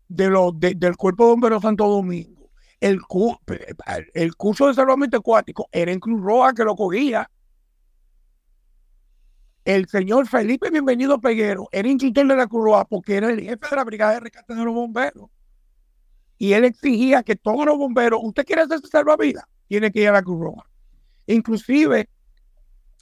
[0.07, 2.99] de los, del Cuerpo de Bomberos Santo Domingo, el,
[4.13, 7.29] el curso de salvamento acuático era en Cruz Roja que lo cogía
[9.65, 13.75] el señor Felipe Bienvenido Peguero era instructor de la Cruz porque era el jefe de
[13.75, 15.29] la Brigada de Rescate de los Bomberos.
[16.37, 20.13] Y él exigía que todos los bomberos, usted quiere hacerse salvavidas, tiene que ir a
[20.13, 20.69] la Cruz Roja.
[21.27, 22.09] Inclusive,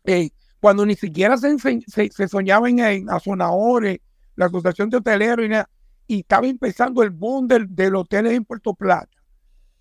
[0.06, 0.30] eh,
[0.60, 4.00] cuando ni siquiera se, se, soñaba en, Azonadores,
[4.36, 5.46] la Asociación de Hoteleros
[6.08, 9.22] y, y estaba empezando el boom del, del hoteles en Puerto Plata,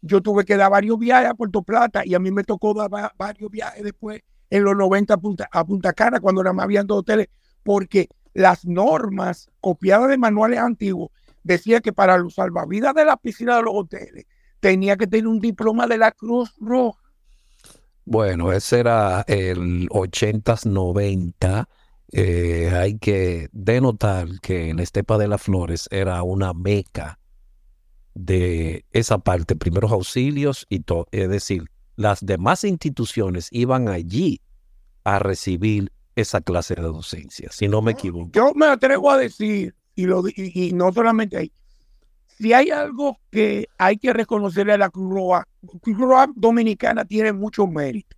[0.02, 3.12] yo tuve que dar varios viajes a Puerto Plata y a mí me tocó dar
[3.16, 6.86] varios viajes después en los 90 a Punta, a Punta Cana, cuando nada más habían
[6.86, 7.28] dos hoteles,
[7.62, 11.10] porque las normas copiadas de manuales antiguos
[11.42, 14.26] decía que para los salvavidas de la piscina de los hoteles
[14.60, 16.99] tenía que tener un diploma de la Cruz Roja.
[18.04, 21.66] Bueno, ese era el 80s,
[22.12, 27.20] eh, hay que denotar que en Estepa de las Flores era una meca
[28.14, 31.06] de esa parte, primeros auxilios y todo.
[31.12, 34.40] Es decir, las demás instituciones iban allí
[35.04, 38.30] a recibir esa clase de docencia, si no me equivoco.
[38.32, 41.52] Yo me atrevo a decir, y, lo, y, no solamente ahí,
[42.40, 45.46] si hay algo que hay que reconocerle a la Cruz Roja,
[45.82, 45.98] Cruz
[46.34, 48.16] Dominicana tiene mucho mérito,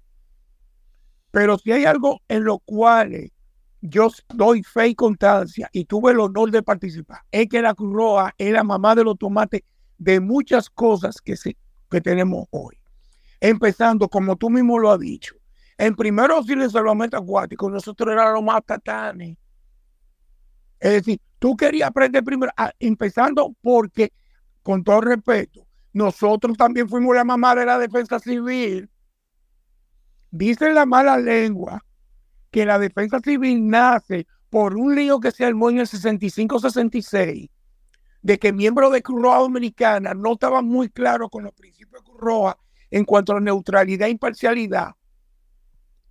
[1.33, 3.33] pero si hay algo en lo cual
[3.81, 7.23] yo doy fe y constancia y tuve el honor de participar.
[7.33, 9.63] Es que la Cruz es la mamá de los tomates
[9.99, 11.57] de muchas cosas que, se,
[11.91, 12.77] que tenemos hoy.
[13.41, 15.35] Empezando, como tú mismo lo has dicho,
[15.77, 19.37] en primer auxilio de salvamento acuático, nosotros éramos más tatanes.
[20.79, 24.13] Es decir, tú querías aprender primero, ah, empezando porque,
[24.63, 28.89] con todo respeto, nosotros también fuimos la mamá de la defensa civil.
[30.31, 31.85] Dice la mala lengua
[32.53, 37.51] que la defensa civil nace por un lío que se armó en el 65-66,
[38.23, 42.55] de que miembros de Cruz Dominicana no estaban muy claros con los principios de Cruz
[42.89, 44.93] en cuanto a neutralidad e imparcialidad,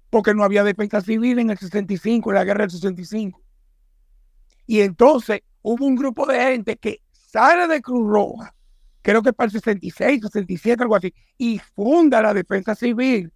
[0.09, 3.41] porque no había defensa civil en el 65, en la guerra del 65.
[4.71, 8.55] Y entonces hubo un grupo de gente que sale de Cruz Roja,
[9.01, 13.33] creo que para el 66, 67, algo así, y funda la defensa civil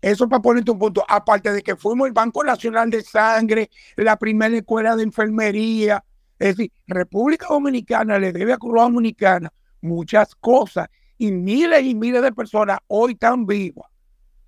[0.00, 1.04] eso para ponerte un punto.
[1.08, 6.04] Aparte de que fuimos el Banco Nacional de Sangre, la primera escuela de enfermería.
[6.38, 10.86] Es decir, República Dominicana le debe a Cruz Dominicana muchas cosas
[11.18, 13.90] y miles y miles de personas hoy están vivas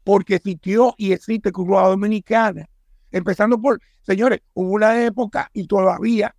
[0.04, 2.68] porque existió y existe Cruz Dominicana.
[3.14, 6.34] Empezando por, señores, hubo una época y todavía,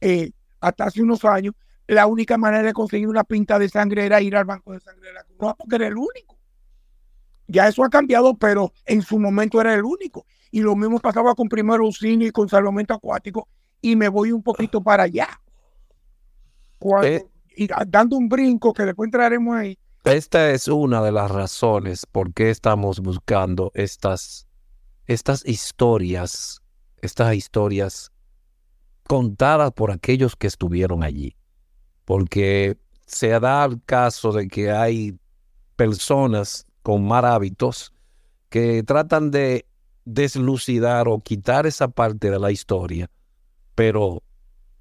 [0.00, 1.54] eh, hasta hace unos años,
[1.86, 5.06] la única manera de conseguir una pinta de sangre era ir al banco de sangre
[5.06, 6.36] de la Cruz porque era el único.
[7.46, 10.26] Ya eso ha cambiado, pero en su momento era el único.
[10.50, 13.46] Y lo mismo pasaba con primer auxilio y con salvamento acuático.
[13.80, 15.28] Y me voy un poquito para allá.
[17.04, 17.24] Eh.
[17.56, 19.78] y dando un brinco que después entraremos ahí.
[20.02, 24.47] Esta es una de las razones por qué estamos buscando estas,
[25.08, 26.62] estas historias,
[27.00, 28.12] estas historias
[29.04, 31.34] contadas por aquellos que estuvieron allí.
[32.04, 35.18] Porque se da el caso de que hay
[35.76, 37.92] personas con mal hábitos
[38.50, 39.66] que tratan de
[40.04, 43.10] deslucidar o quitar esa parte de la historia,
[43.74, 44.22] pero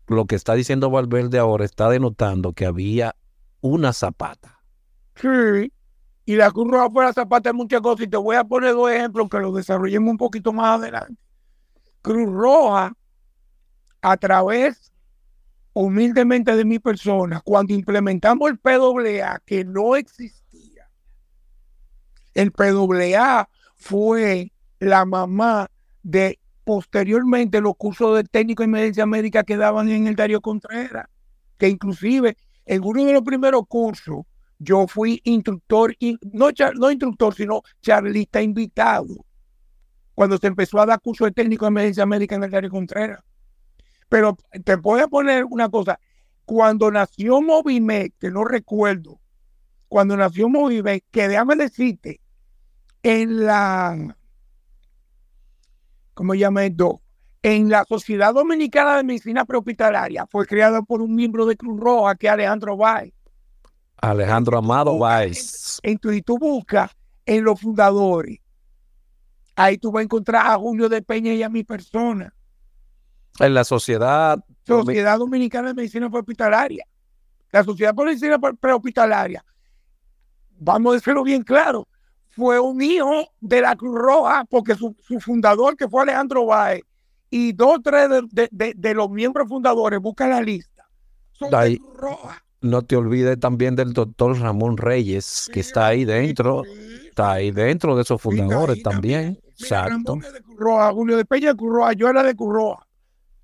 [0.07, 3.15] lo que está diciendo Valverde ahora está denotando que había
[3.61, 4.61] una zapata.
[5.15, 5.71] Sí,
[6.27, 8.73] y la Cruz Roja fue la zapata de muchas cosas, y te voy a poner
[8.73, 11.15] dos ejemplos que los desarrollemos un poquito más adelante.
[12.01, 12.93] Cruz Roja,
[14.01, 14.91] a través
[15.71, 20.89] humildemente de mi persona, cuando implementamos el PWA, que no existía,
[22.33, 25.71] el PWA fue la mamá
[26.03, 31.07] de posteriormente los cursos de técnico en emergencia médica que daban en el Darío Contreras,
[31.57, 32.35] que inclusive
[32.65, 34.25] en uno de los primeros cursos
[34.60, 35.96] yo fui instructor,
[36.34, 39.26] no, no instructor, sino charlista invitado,
[40.15, 43.24] cuando se empezó a dar curso de técnico en emergencia médica en el Darío Contreras.
[44.10, 46.00] Pero te voy a poner una cosa,
[46.46, 49.20] cuando nació Movime, que no recuerdo,
[49.88, 52.22] cuando nació Movime, que déjame decirte
[53.04, 54.17] en la,
[56.13, 57.02] ¿cómo llama esto?
[57.43, 62.15] En la Sociedad Dominicana de Medicina Prehospitalaria fue creada por un miembro de Cruz Roja
[62.15, 63.13] que es Alejandro Báez.
[63.97, 65.79] Alejandro Amado Báez.
[65.83, 66.91] Entonces tú buscas
[67.25, 68.39] en los fundadores.
[69.55, 72.33] Ahí tú vas a encontrar a Julio de Peña y a mi persona.
[73.39, 74.43] En la Sociedad...
[74.65, 76.86] Sociedad Dominicana de Medicina Prehospitalaria.
[77.51, 79.43] La Sociedad de Medicina Prehospitalaria.
[80.60, 81.88] Vamos a decirlo bien claro
[82.38, 86.83] fue un hijo de la Cruz Roja, porque su, fundador, que fue Alejandro Báez,
[87.31, 90.88] y dos o tres de, los miembros fundadores, busca la lista.
[91.31, 92.45] Son de Cruz Roja.
[92.62, 96.63] No te olvides también del doctor Ramón Reyes, que está ahí dentro,
[97.08, 99.39] está ahí dentro de esos fundadores también.
[99.60, 100.17] Exacto.
[100.93, 102.88] Julio de Peña de Cruz Roja, yo era de Cruz Roja.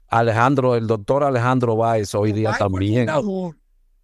[0.07, 3.09] Alejandro, el doctor Alejandro Báez hoy día también.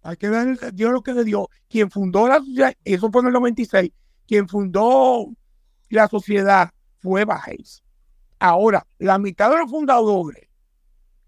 [0.02, 1.48] Hay que ver Dios lo que le dio.
[1.68, 3.92] Quien fundó la sociedad, eso fue en el 96,
[4.26, 5.26] quien fundó
[5.88, 6.70] la sociedad
[7.00, 7.82] fue Bajes.
[8.38, 10.48] Ahora, la mitad de los fundadores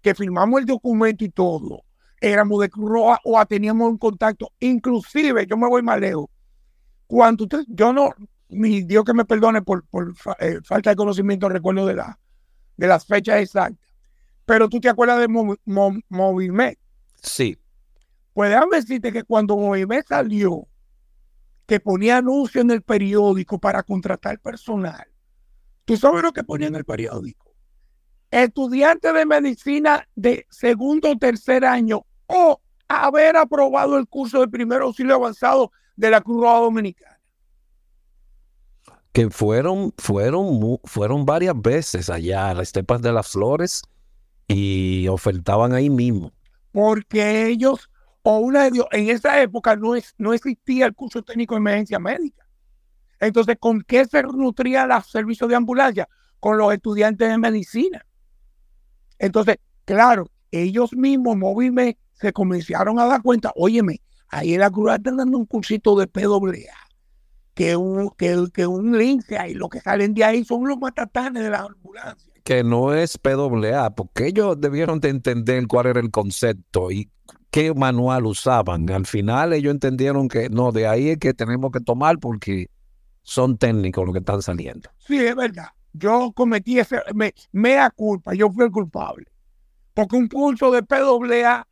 [0.01, 1.83] que firmamos el documento y todo,
[2.23, 4.51] éramos de Cruz Roja o teníamos un contacto.
[4.61, 6.27] Inclusive, yo me voy más lejos.
[7.05, 8.11] Cuando usted, yo no,
[8.47, 9.83] mi Dios que me perdone por,
[10.39, 12.17] eh, falta de conocimiento, recuerdo de, la,
[12.77, 13.93] de las fechas exactas.
[14.45, 15.27] Pero tú te acuerdas de
[16.09, 16.79] Movimet.
[17.21, 17.57] Sí.
[18.33, 20.65] Pues déjame decirte que cuando Movimet salió,
[21.65, 25.05] que ponía anuncios en el periódico para contratar personal.
[25.85, 27.53] ¿Tú sabes lo que ponía en el periódico?
[28.31, 34.81] Estudiante de medicina de segundo o tercer año o haber aprobado el curso de primer
[34.81, 37.19] auxilio avanzado de la Cruz Roja Dominicana.
[39.11, 43.83] Que fueron, fueron, fueron varias veces allá a las estepas de las flores
[44.47, 46.31] y ofertaban ahí mismo.
[46.71, 47.89] Porque ellos
[48.23, 48.87] o una de Dios.
[48.91, 52.47] En esa época no, es, no existía el curso técnico de emergencia médica.
[53.19, 56.09] Entonces, ¿con qué se nutría los servicios de ambulancia?
[56.43, 58.05] con los estudiantes de medicina.
[59.17, 63.99] Entonces, claro, ellos mismos, móviles, se comenzaron a dar cuenta, óyeme,
[64.29, 66.53] ahí en la Cruz están dando un cursito de PWA,
[67.53, 71.43] que un, que, que un lince y lo que salen de ahí son los matatanes
[71.43, 72.33] de la ambulancia.
[72.45, 77.09] Que no es PWA, porque ellos debieron de entender cuál era el concepto y
[77.51, 78.89] qué manual usaban.
[78.89, 82.69] Al final ellos entendieron que no, de ahí es que tenemos que tomar porque
[83.21, 84.89] son técnicos los que están saliendo.
[84.97, 85.67] Sí, es verdad.
[85.91, 89.25] Yo cometí ese, me, mea culpa, yo fui el culpable.
[89.93, 91.67] Porque un curso de PWA,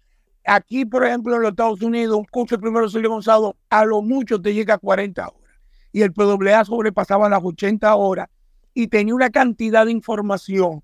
[0.46, 4.42] aquí por ejemplo en los Estados Unidos, un curso de primero Gonzalo, a lo mucho
[4.42, 5.60] te llega a 40 horas.
[5.92, 8.30] Y el PWA sobrepasaba las 80 horas
[8.74, 10.84] y tenía una cantidad de información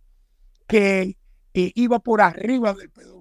[0.67, 1.17] que
[1.53, 3.17] eh, iba por arriba del PWA.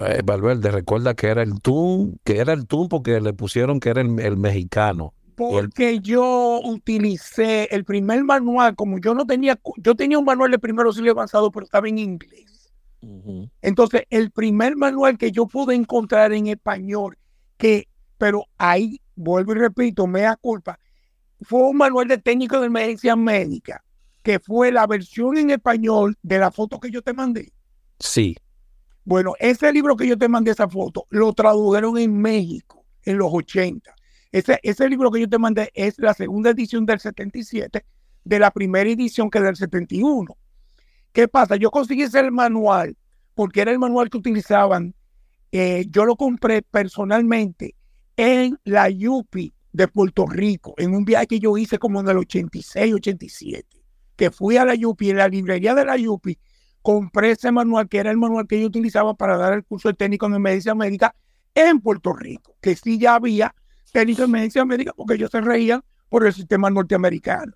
[0.00, 3.90] Eh, Valverde, recuerda que era el TUN, que era el TUN porque le pusieron que
[3.90, 5.14] era el, mexicano.
[5.34, 10.58] Porque yo utilicé el primer manual, como yo no tenía, yo tenía un manual de
[10.58, 12.59] primero auxilio avanzado, pero estaba en inglés.
[13.62, 17.16] Entonces, el primer manual que yo pude encontrar en español,
[17.56, 17.88] que,
[18.18, 20.78] pero ahí, vuelvo y repito, me da culpa,
[21.42, 23.82] fue un manual de técnico de emergencia médica,
[24.22, 27.52] que fue la versión en español de la foto que yo te mandé.
[27.98, 28.36] Sí.
[29.04, 33.30] Bueno, ese libro que yo te mandé esa foto, lo tradujeron en México en los
[33.32, 33.94] 80.
[34.32, 37.84] Ese, ese libro que yo te mandé es la segunda edición del 77,
[38.24, 40.36] de la primera edición que es del 71.
[41.12, 41.56] ¿Qué pasa?
[41.56, 42.96] Yo conseguí ese manual
[43.34, 44.94] porque era el manual que utilizaban.
[45.52, 47.74] Eh, yo lo compré personalmente
[48.16, 52.18] en la Yupi de Puerto Rico, en un viaje que yo hice como en el
[52.18, 53.66] 86, 87,
[54.16, 56.38] que fui a la Yupi, en la librería de la Yupi,
[56.82, 59.94] compré ese manual, que era el manual que yo utilizaba para dar el curso de
[59.94, 61.14] técnico en medicina médica
[61.54, 63.54] en Puerto Rico, que sí ya había
[63.92, 67.52] técnico en medicina médica porque ellos se reían por el sistema norteamericano.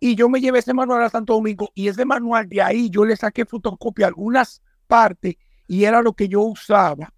[0.00, 3.04] Y yo me llevé ese manual a Santo Domingo y ese manual de ahí yo
[3.04, 5.36] le saqué fotocopia algunas partes
[5.68, 7.12] y era lo que yo usaba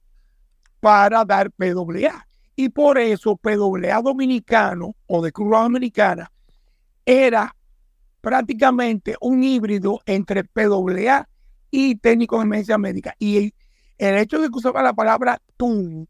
[0.80, 2.26] para dar PWA.
[2.57, 6.30] Y por eso PWA dominicano o de Cruz Americana
[7.07, 7.55] era
[8.20, 11.28] prácticamente un híbrido entre PWA
[11.70, 13.14] y técnico de emergencia médica.
[13.18, 13.55] Y
[13.97, 16.09] el hecho de que usaba la palabra TUN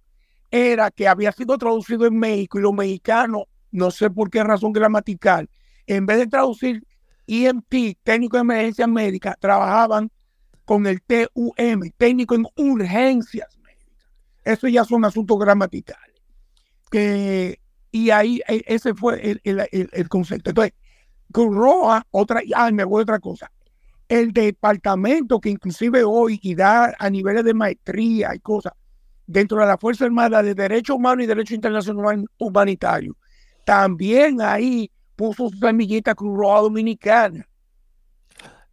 [0.51, 4.73] era que había sido traducido en México y los mexicanos, no sé por qué razón
[4.73, 5.49] gramatical,
[5.97, 6.84] en vez de traducir
[7.26, 10.11] EMT, técnico de emergencia médica, trabajaban
[10.64, 14.11] con el TUM, técnico en urgencias médicas.
[14.45, 16.16] Eso ya son asuntos gramaticales.
[17.90, 20.51] y ahí e, ese fue el, concepto.
[20.51, 20.74] Entonces,
[21.30, 23.51] Cruz Roja, otra, ah, me voy a otra cosa.
[24.09, 28.74] El departamento que inclusive hoy da a niveles de maestría y cosas
[29.26, 33.16] dentro de la Fuerza Armada de Derecho Humano y Derecho Internacional Humanitario,
[33.64, 37.49] también ahí puso su semillita Cruz Roja Dominicana.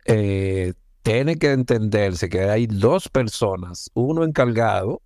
[0.06, 5.02] Eh, tiene que entenderse que hay dos personas, uno encargado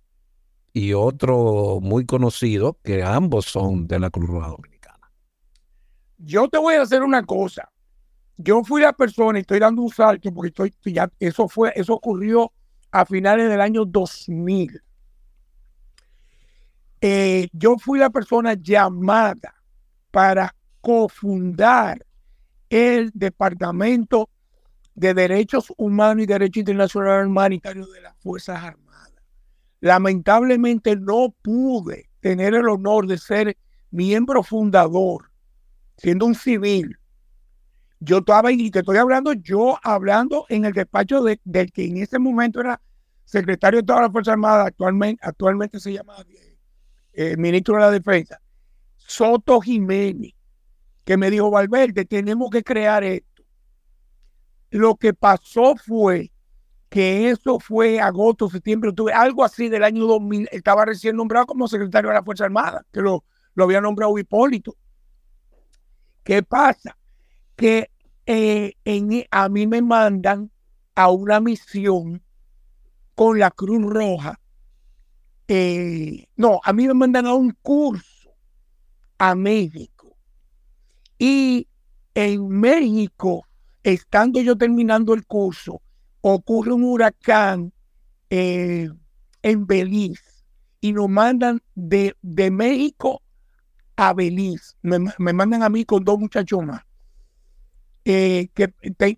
[0.72, 5.10] y otro muy conocido, que ambos son de la Cruz Roja Dominicana.
[6.18, 7.70] Yo te voy a hacer una cosa.
[8.36, 11.94] Yo fui la persona y estoy dando un salto porque estoy ya eso fue eso
[11.94, 12.52] ocurrió
[12.90, 14.82] a finales del año 2000.
[17.00, 19.54] Eh, yo fui la persona llamada
[20.10, 20.54] para
[20.84, 22.04] cofundar
[22.68, 24.28] el Departamento
[24.94, 29.14] de Derechos Humanos y Derecho Internacional Humanitario de las Fuerzas Armadas.
[29.80, 33.56] Lamentablemente no pude tener el honor de ser
[33.90, 35.30] miembro fundador
[35.96, 36.98] siendo un civil,
[38.00, 41.96] yo estaba, y te estoy hablando, yo hablando en el despacho de, del que en
[41.96, 42.82] ese momento era
[43.24, 46.14] secretario de toda la Fuerza Armada, actualmente, actualmente se llama
[47.14, 48.38] eh, ministro de la Defensa,
[48.96, 50.33] Soto Jiménez,
[51.04, 53.44] que me dijo, Valverde, tenemos que crear esto.
[54.70, 56.32] Lo que pasó fue
[56.88, 61.66] que eso fue agosto, septiembre, octubre, algo así del año 2000, estaba recién nombrado como
[61.66, 63.24] secretario de la Fuerza Armada, que lo,
[63.54, 64.76] lo había nombrado Hipólito.
[66.22, 66.96] ¿Qué pasa?
[67.56, 67.90] Que
[68.26, 68.74] eh,
[69.30, 70.50] a mí me mandan
[70.94, 72.22] a una misión
[73.14, 74.40] con la Cruz Roja.
[75.48, 78.30] Eh, no, a mí me mandan a un curso
[79.18, 79.93] a México.
[81.26, 81.66] Y
[82.14, 83.46] en México,
[83.82, 85.80] estando yo terminando el curso,
[86.20, 87.72] ocurre un huracán
[88.28, 88.90] eh,
[89.40, 90.44] en Belice
[90.82, 93.22] y nos mandan de, de México
[93.96, 94.74] a Belice.
[94.82, 94.98] Me,
[95.32, 96.82] mandan a mí con dos muchachos más.
[98.04, 98.68] Eh, que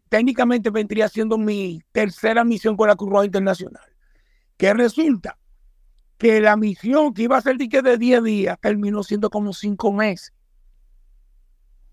[0.09, 3.82] técnicamente vendría siendo mi tercera misión con la Cruz Roja Internacional.
[4.57, 5.36] Que resulta
[6.18, 10.36] que la misión que iba a ser de 10 días terminó siendo como 5 meses.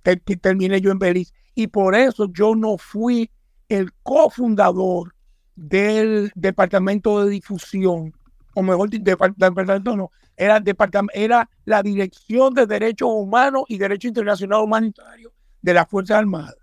[0.04, 1.34] Terminé yo en Belice.
[1.56, 3.30] Y por eso yo no fui
[3.70, 5.14] el cofundador
[5.56, 8.14] del Departamento de Difusión,
[8.56, 14.62] o mejor, departamento no, era, departamento, era la Dirección de Derechos Humanos y Derecho Internacional
[14.62, 15.32] Humanitario
[15.62, 16.56] de las Fuerzas Armadas.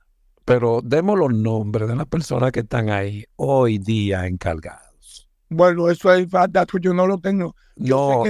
[0.44, 5.28] Pero demos los nombres de las personas que están ahí hoy día encargados.
[5.48, 7.54] Bueno, eso es dato, yo no lo tengo.
[7.76, 8.24] no,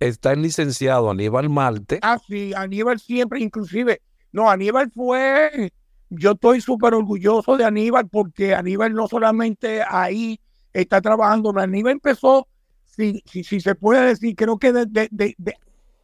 [0.00, 1.98] está el licenciado Aníbal Marte.
[2.02, 4.00] Ah, sí, Aníbal siempre, inclusive,
[4.34, 5.70] no, Aníbal fue
[6.10, 10.40] yo estoy súper orgulloso de Aníbal porque Aníbal no solamente ahí
[10.72, 12.48] está trabajando, Aníbal empezó,
[12.84, 15.36] si, si, se puede decir, creo que de,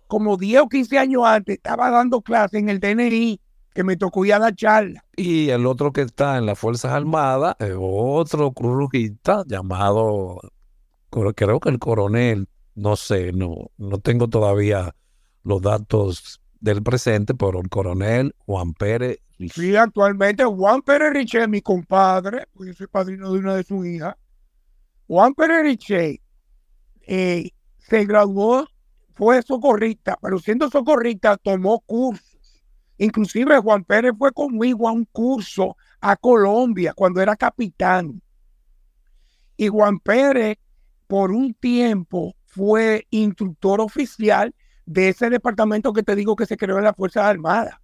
[0.07, 3.41] como 10 o 15 años antes estaba dando clase en el DNI,
[3.74, 5.05] que me tocó ir a la charla.
[5.16, 10.41] Y el otro que está en las Fuerzas Armadas, otro crujista llamado,
[11.11, 14.95] creo que el coronel, no sé, no, no tengo todavía
[15.43, 21.62] los datos del presente, pero el coronel Juan Pérez Sí, actualmente Juan Pérez Richet, mi
[21.62, 24.14] compadre, pues yo soy padrino de una de sus hijas.
[25.06, 26.20] Juan Pérez Richet
[27.06, 28.68] eh, se graduó,
[29.14, 32.62] fue socorrista, pero siendo socorrista tomó cursos.
[32.98, 38.20] Inclusive Juan Pérez fue conmigo a un curso a Colombia cuando era capitán.
[39.56, 40.58] Y Juan Pérez
[41.06, 44.54] por un tiempo fue instructor oficial
[44.87, 47.81] de ese departamento que te digo que se creó en las Fuerzas Armadas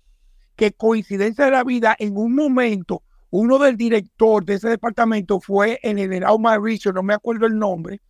[0.57, 5.79] que coincidencia de la vida, en un momento, uno del director de ese departamento fue
[5.83, 8.01] el general Mauricio, no me acuerdo el nombre,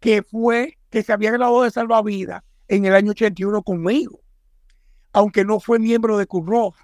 [0.00, 4.20] que fue, que se había graduado de salvavidas en el año 81 conmigo,
[5.12, 6.74] aunque no fue miembro de Cruz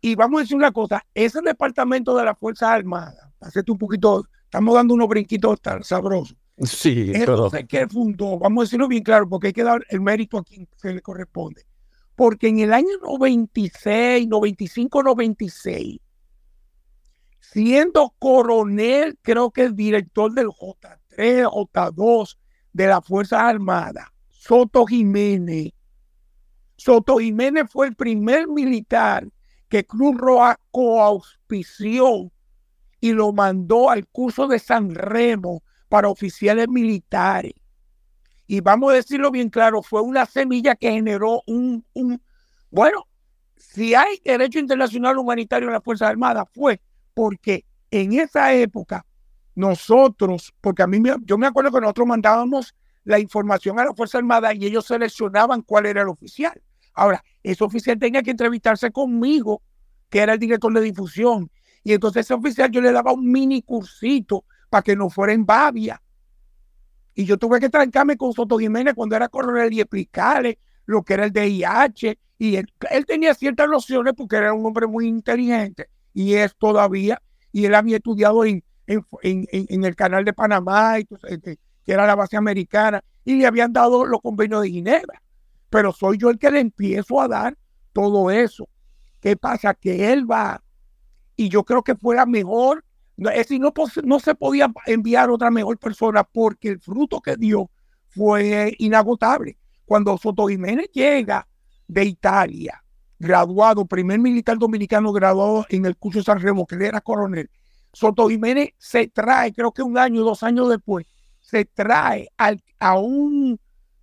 [0.00, 4.24] Y vamos a decir una cosa, ese departamento de la Fuerza Armada, hacerte un poquito,
[4.44, 6.36] estamos dando unos brinquitos tan sabrosos.
[6.58, 7.50] Sí, pero...
[7.50, 10.68] que fundó, vamos a decirlo bien claro, porque hay que dar el mérito a quien
[10.76, 11.66] se le corresponde.
[12.14, 15.98] Porque en el año 96, 95, 96,
[17.40, 22.36] siendo coronel, creo que el director del J3, J2
[22.72, 25.72] de la Fuerza Armada, Soto Jiménez.
[26.76, 29.26] Soto Jiménez fue el primer militar
[29.68, 32.30] que Cruz Roja coauspició
[33.00, 35.62] y lo mandó al curso de San Remo
[35.92, 37.52] para oficiales militares
[38.46, 41.84] y vamos a decirlo bien claro, fue una semilla que generó un,
[42.70, 43.06] bueno,
[43.58, 46.80] si hay derecho internacional humanitario en las Fuerzas Armadas, fue
[47.12, 49.04] porque en esa época
[49.54, 52.74] nosotros, porque a mí yo me acuerdo que nosotros mandábamos
[53.04, 56.58] la información a la Fuerza Armada y ellos seleccionaban cuál era el oficial.
[56.94, 59.60] Ahora, ese oficial tenía que entrevistarse conmigo,
[60.08, 61.50] que era el director de difusión.
[61.84, 65.44] Y entonces ese oficial yo le daba un mini cursito para que no fuera en
[65.44, 66.00] Babia,
[67.14, 71.12] y yo tuve que trancarme con Soto Jiménez cuando era coronel y explicarle lo que
[71.12, 72.18] era el DIH.
[72.38, 72.66] Y él,
[73.06, 77.20] tenía ciertas nociones porque era un hombre muy inteligente y es todavía.
[77.52, 82.38] Y él había estudiado en, en, el canal de Panamá, y, que, era la base
[82.38, 85.22] americana, y le habían dado los convenios de Ginebra.
[85.68, 87.58] Pero soy yo el que le empiezo a dar
[87.92, 88.66] todo eso.
[89.20, 89.74] ¿Qué pasa?
[89.74, 90.62] Que él va,
[91.36, 92.82] y yo creo que fue la mejor
[93.16, 93.72] es decir, no,
[94.04, 97.70] no se podía enviar otra mejor persona porque el fruto que dio
[98.08, 99.58] fue inagotable.
[99.84, 101.46] Cuando Soto Jiménez llega
[101.86, 102.82] de Italia,
[103.18, 107.50] graduado, primer militar dominicano graduado en el curso San Remo, que era coronel,
[107.92, 111.06] Soto Jiménez se trae, creo que un año, dos años después,
[111.40, 112.28] se trae
[112.78, 113.60] a un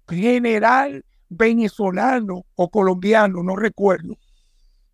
[0.07, 4.17] general venezolano o colombiano, no recuerdo,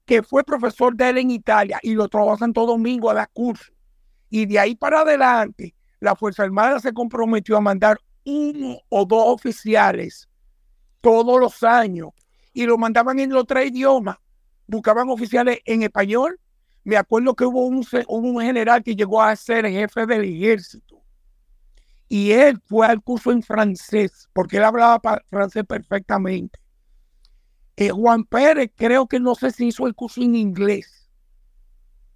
[0.05, 3.29] que fue profesor de él en Italia y lo trajo a Santo Domingo a dar
[3.33, 3.74] curso.
[4.29, 9.23] Y de ahí para adelante, la Fuerza Armada se comprometió a mandar uno o dos
[9.27, 10.27] oficiales
[11.01, 12.09] todos los años
[12.53, 14.17] y lo mandaban en los tres idiomas.
[14.67, 16.39] Buscaban oficiales en español.
[16.83, 21.01] Me acuerdo que hubo un, un general que llegó a ser jefe del ejército.
[22.07, 26.59] Y él fue al curso en francés, porque él hablaba francés perfectamente.
[27.77, 31.04] Eh, Juan Pérez creo que no sé si hizo el curso en inglés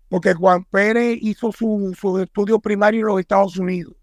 [0.10, 3.96] porque Juan Pérez hizo su, estudio primario en los Estados Unidos.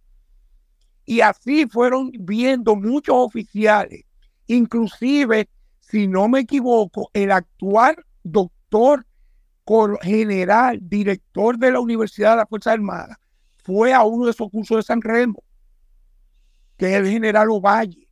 [1.05, 4.05] Y así fueron viendo muchos oficiales,
[4.47, 5.49] inclusive,
[5.81, 9.05] si no me equivoco, el actual doctor
[10.01, 13.19] general, director de la Universidad de la Fuerza Armada,
[13.65, 15.43] fue a uno de esos cursos de San Remo,
[16.77, 18.09] que es el general Ovalle.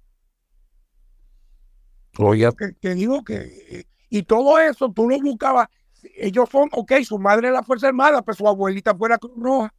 [2.18, 2.49] Oye.
[2.80, 5.68] Que, digo que, y todo eso tú lo buscabas
[6.16, 9.34] ellos son, ok, su madre es la Fuerza Armada, pero su abuelita fue la Cruz
[9.36, 9.74] Roja.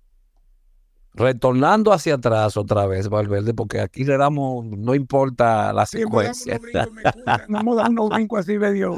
[1.14, 6.60] Retornando hacia atrás otra vez, Valverde, porque aquí le damos, no importa la secuencia.
[7.48, 8.98] Vamos a dar unos brincos así, me dio.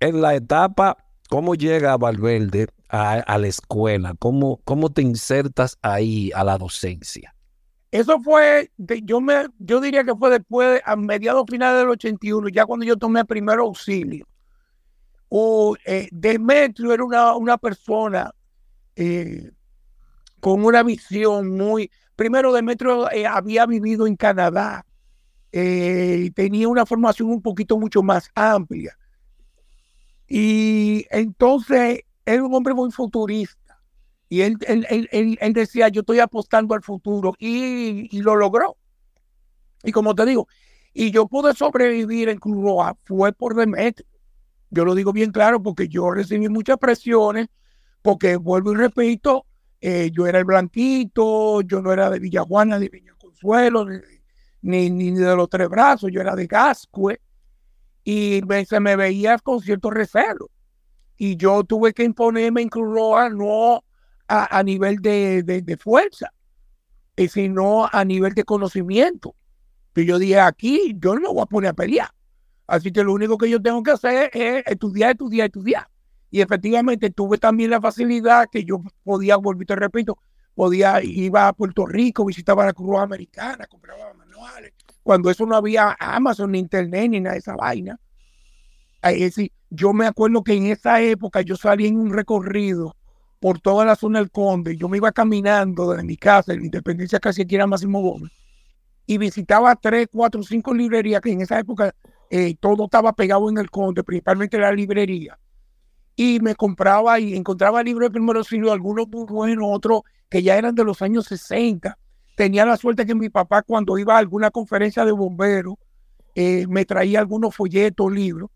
[0.00, 0.96] En la etapa
[1.32, 4.12] ¿Cómo llega Valverde a, la escuela?
[4.18, 7.34] ¿Cómo, ¿Cómo te insertas ahí a la docencia?
[7.90, 12.66] Eso fue, yo, me, yo diría que fue después, a mediados finales del 81, ya
[12.66, 14.26] cuando yo tomé el primer auxilio.
[15.84, 18.34] Eh, Demetrio era una, una persona
[18.96, 19.50] eh,
[20.40, 21.90] con una visión muy...
[22.16, 24.84] Primero, Demetrio eh, había vivido en Canadá,
[25.50, 28.96] eh, tenía una formación un poquito mucho más amplia.
[30.28, 33.80] Y entonces era un hombre muy futurista.
[34.28, 37.34] Y él, él, decía, yo estoy apostando al futuro.
[37.38, 38.76] Y, lo logró.
[39.84, 40.48] Y como te digo,
[40.94, 44.06] y yo pude sobrevivir en Cruz fue por Demetrio.
[44.72, 47.48] Yo lo digo bien claro porque yo recibí muchas presiones,
[48.00, 49.44] porque vuelvo y repito,
[49.82, 53.86] eh, yo era el blanquito, yo no era de Villajuana, de Viña Consuelo,
[54.62, 57.20] ni, ni, de los tres brazos, yo era de Gascue
[58.02, 60.50] y se me veía con cierto recelo.
[61.18, 62.98] Y yo tuve que imponerme en Cruz
[63.34, 63.84] no
[64.26, 66.32] a, nivel de, de, fuerza,
[67.16, 69.36] eh, sino a nivel de conocimiento.
[69.94, 72.08] Y yo dije, aquí yo no me voy a poner a pelear.
[72.66, 75.88] Así que lo único que yo tengo que hacer es estudiar, estudiar, estudiar.
[76.30, 80.18] Y efectivamente tuve también la facilidad que yo podía, volver, te repito,
[80.54, 84.72] podía, iba a Puerto Rico, visitaba la Cruz Americana, compraba manuales.
[85.02, 87.98] Cuando eso no había Amazon, ni Internet, ni nada de esa vaina.
[89.02, 92.96] Es decir, yo me acuerdo que en esa época yo salí en un recorrido
[93.40, 94.76] por toda la zona del Conde.
[94.76, 98.30] Yo me iba caminando desde mi casa, en la Independencia casi aquí era Máximo Gómez,
[99.04, 101.92] y visitaba tres, cuatro, cinco librerías que en esa época
[102.34, 105.38] eh, todo estaba pegado en el Conde, principalmente la librería
[106.16, 110.56] y me compraba y encontraba libros de primer auxilio, algunos muy buenos, otros que ya
[110.56, 111.98] eran de los años 60.
[112.34, 115.74] Tenía la suerte que mi papá cuando iba a alguna conferencia de bomberos
[116.34, 118.48] eh, me traía algunos folletos, libros.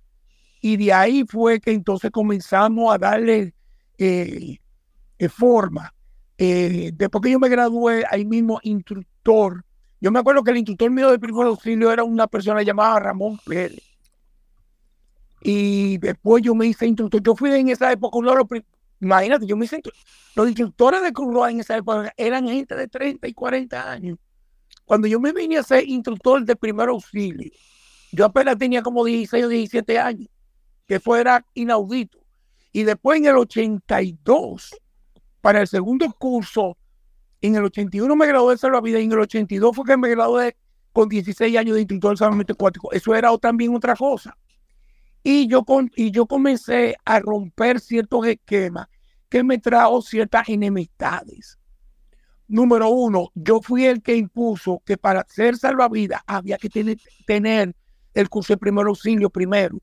[0.62, 3.52] Y de ahí fue que entonces comenzamos a darle
[3.98, 4.56] eh,
[5.28, 5.92] forma.
[6.38, 9.66] después que yo me gradué, ahí mismo instructor.
[10.00, 13.38] Yo me acuerdo que el instructor mío de primer auxilio era una persona llamada Ramón
[13.44, 13.82] Pérez
[15.48, 17.22] y después yo me hice instructor.
[17.22, 18.46] Yo fui en esa época uno de los
[19.00, 19.80] Imagínate, yo me hice
[20.34, 24.18] Los instructores de Cruz en esa época eran gente de 30 y 40 años.
[24.84, 27.50] Cuando yo me vine a ser instructor de primer auxilio,
[28.10, 30.28] yo apenas tenía como 16 o 17 años,
[30.86, 32.18] que fuera inaudito.
[32.72, 34.74] Y después en el 82,
[35.40, 36.76] para el segundo curso,
[37.40, 40.56] en el 81 me gradué de salvavidas y en el 82 fue que me gradué
[40.92, 42.92] con 16 años de instructor de salvamento acuático.
[42.92, 44.36] Eso era también otra cosa.
[45.22, 45.64] Y yo,
[45.96, 48.86] y yo comencé a romper ciertos esquemas
[49.28, 51.58] que me trajo ciertas enemistades.
[52.48, 57.74] Número uno, yo fui el que impuso que para ser salvavidas había que tener, tener
[58.14, 59.78] el curso de primer auxilio primero.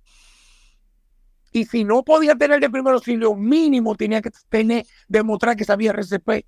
[1.51, 5.91] Y si no podía tener el primer auxilio mínimo, tenía que tener, demostrar que sabía
[5.91, 6.45] RCP.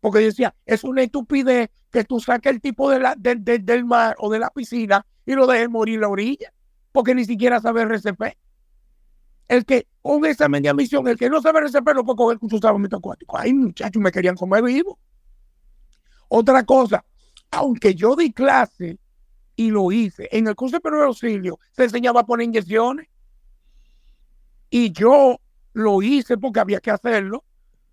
[0.00, 4.30] Porque decía, es una estupidez que tú saques el tipo de la, del mar o
[4.30, 6.52] de la piscina y lo dejes morir en la orilla
[6.92, 8.36] porque ni siquiera sabe RCP.
[9.46, 12.58] El que un examen de admisión, el que no sabe RCP no puede coger de
[12.58, 13.38] salvamento acuático.
[13.38, 14.98] Ay, muchachos, me querían comer vivo.
[16.28, 17.04] Otra cosa,
[17.50, 18.98] aunque yo di clase
[19.56, 23.08] y lo hice, en el curso de primer auxilio se enseñaba a poner inyecciones.
[24.68, 25.40] Y yo
[25.72, 27.44] lo hice porque había que hacerlo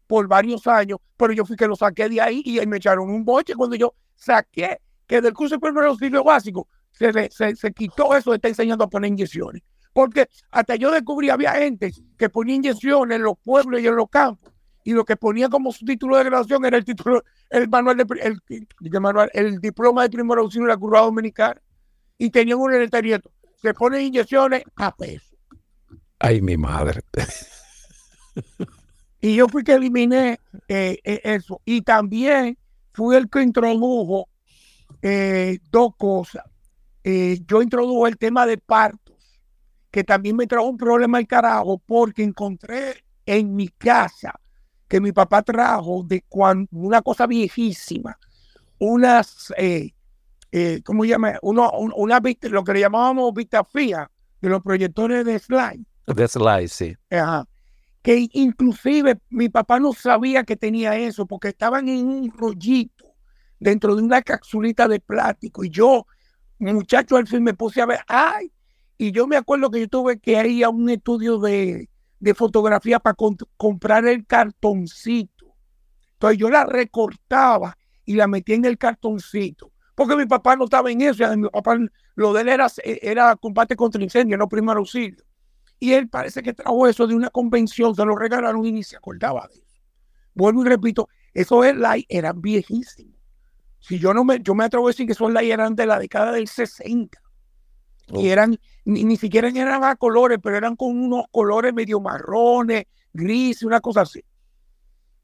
[0.07, 3.23] por varios años, pero yo fui que lo saqué de ahí y me echaron un
[3.23, 8.37] boche cuando yo saqué que del curso de primer auxilio básico se, quitó eso de
[8.37, 9.61] estar enseñando a poner inyecciones.
[9.93, 14.09] Porque hasta yo descubrí, había gente que ponía inyecciones en los pueblos y en los
[14.09, 14.51] campos.
[14.83, 18.05] Y lo que ponía como su título de graduación era el título, el manual de,
[18.21, 21.61] el, manual, el diploma de primer auxilio de la Curva Dominicana.
[22.17, 23.31] Y tenían un letrerito.
[23.61, 25.35] Se ponen inyecciones a peso.
[26.19, 27.01] Ay, mi madre.
[29.25, 31.59] y yo fui que eliminé eh, eh, eso.
[31.65, 32.59] Y también
[32.93, 34.29] fui el que introdujo
[35.01, 36.43] eh, dos cosas.
[37.03, 39.15] Eh, yo introdujo el tema de partos,
[39.89, 44.39] que también me trajo un problema al carajo porque encontré en mi casa
[44.87, 48.19] que mi papá trajo de cuando, una cosa viejísima,
[48.77, 49.95] unas, eh,
[50.51, 51.39] eh, ¿cómo se llama?
[51.41, 53.33] Uno, una, lo que le llamábamos
[53.73, 55.83] fija de los proyectores de slide.
[56.05, 56.95] De slide, sí.
[57.09, 57.47] Ajá.
[58.05, 63.15] Que inclusive mi papá no sabía que tenía eso porque estaban en un rollito
[63.59, 66.05] dentro de una capsulita de plástico y yo
[66.59, 68.51] muchacho al fin me puse a ver, ay,
[68.97, 71.89] y yo me acuerdo que yo tuve que ir a un estudio de,
[72.35, 73.15] fotografía para
[73.57, 75.53] comprar el cartoncito.
[76.13, 79.71] Entonces yo la recortaba y la metía en el cartoncito.
[79.93, 81.77] Porque mi papá no estaba en eso, mi papá
[82.15, 85.23] lo de él era, era combate contra incendio, no primer auxilio.
[85.79, 88.95] Y él parece que trajo eso de una convención, se lo regalaron y ni se
[88.95, 89.81] acordaba de eso.
[90.33, 93.15] Vuelvo y repito, esos light eran viejísimos.
[93.79, 95.99] Si yo no me, yo me atrevo a decir que esos light eran de la
[95.99, 97.21] década del 60.
[98.13, 103.63] Y eran, ni, siquiera eran a colores, pero eran con unos colores medio marrones, grises,
[103.63, 104.23] una cosa así.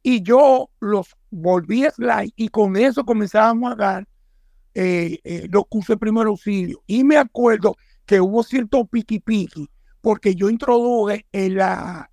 [0.04, 4.08] Y yo los volví a slide y con eso comenzábamos a dar
[4.74, 6.82] eh, eh, los cursos de primer auxilio.
[6.88, 7.76] Y me acuerdo
[8.06, 9.70] que hubo cierto piqui piqui
[10.02, 11.62] porque yo introduje el,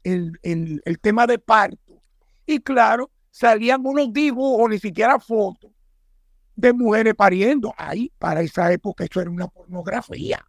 [0.04, 2.02] el, el, tema de parto.
[2.46, 5.70] Y claro, salían unos dibujos, ni siquiera fotos,
[6.54, 7.74] de mujeres pariendo.
[7.76, 10.46] Ahí, para esa época, eso era una pornografía.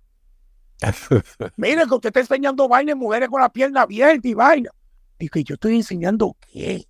[1.57, 4.69] Mire que usted está enseñando vaina de mujeres con la pierna abierta y vaina.
[5.17, 6.85] Dije, yo estoy enseñando qué.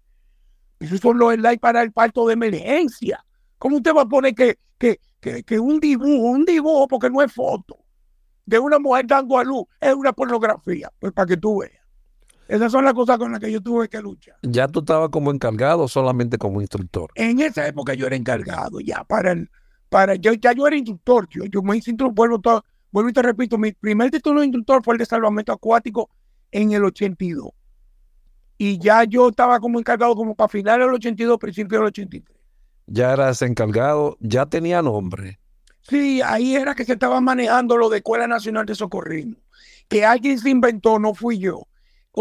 [0.80, 3.24] Esos son los slides para el parto de emergencia.
[3.58, 7.22] ¿Cómo usted va a poner que, que, que, que un dibujo, un dibujo, porque no
[7.22, 7.78] es foto,
[8.50, 10.92] de una mujer dando a luz es una pornografía?
[11.00, 11.80] Pues para que tú veas.
[12.48, 14.36] Esas son las cosas con las que yo tuve que luchar.
[14.42, 17.12] ¿Ya tú estabas como encargado o solamente como instructor?
[17.14, 19.52] En esa época yo era encargado ya para el,
[19.88, 23.14] para yo ya yo era instructor, yo, yo me hice instructor, vuelvo, todo, vuelvo y
[23.14, 26.10] te repito, mi primer título de instructor fue el de salvamento acuático
[26.52, 27.52] en el 82.
[28.58, 32.36] Y ya yo estaba como encargado como para finales del 82, principio del 83.
[32.88, 35.40] Ya eras encargado, ya tenía nombre.
[35.90, 39.38] Sí, ahí era que se estaba manejando lo de Escuela Nacional de Socorrismo.
[39.88, 41.66] Que alguien se inventó, no fui yo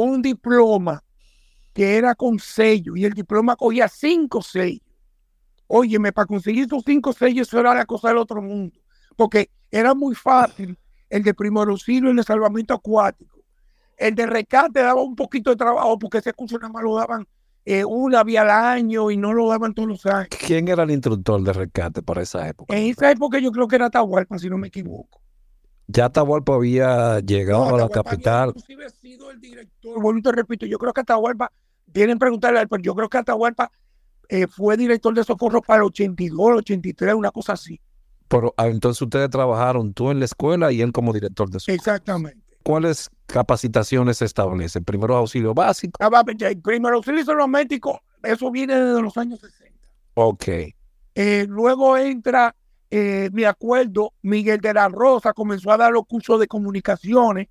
[0.00, 1.02] un diploma
[1.72, 4.82] que era con sello y el diploma cogía cinco sellos.
[5.66, 8.78] Óyeme, para conseguir esos cinco sellos eso era la cosa del otro mundo,
[9.16, 10.78] porque era muy fácil
[11.10, 13.38] el de primer auxilio, el de salvamento acuático.
[13.96, 17.26] El de rescate daba un poquito de trabajo porque ese curso nada más lo daban
[17.70, 20.30] eh, una vez al año y no lo daban todos los años.
[20.46, 22.74] ¿Quién era el instructor de rescate para esa época?
[22.74, 25.20] En esa época yo creo que era Tahualpa, si no me equivoco.
[25.86, 28.48] Ya Atahualpa había llegado a la capital.
[28.48, 30.00] inclusive sido el director.
[30.00, 31.52] Bueno, te repito, yo creo que Atahualpa,
[31.92, 33.70] tienen preguntarle, pero yo creo que Atahualpa
[34.30, 37.78] eh, fue director de socorro para el 82, 83, una cosa así.
[38.28, 41.74] Pero ah, entonces ustedes trabajaron tú en la escuela y él como director de socorro.
[41.74, 42.47] Exactamente.
[42.68, 44.84] ¿Cuáles capacitaciones se establecen?
[44.84, 45.96] Primero auxilio básico.
[46.02, 46.22] Ah,
[46.62, 49.88] primero auxilio médico, eso viene desde los años 60.
[50.12, 50.48] Ok.
[51.14, 52.54] Eh, luego entra
[52.90, 57.48] eh, me acuerdo, Miguel de la Rosa comenzó a dar los cursos de comunicaciones.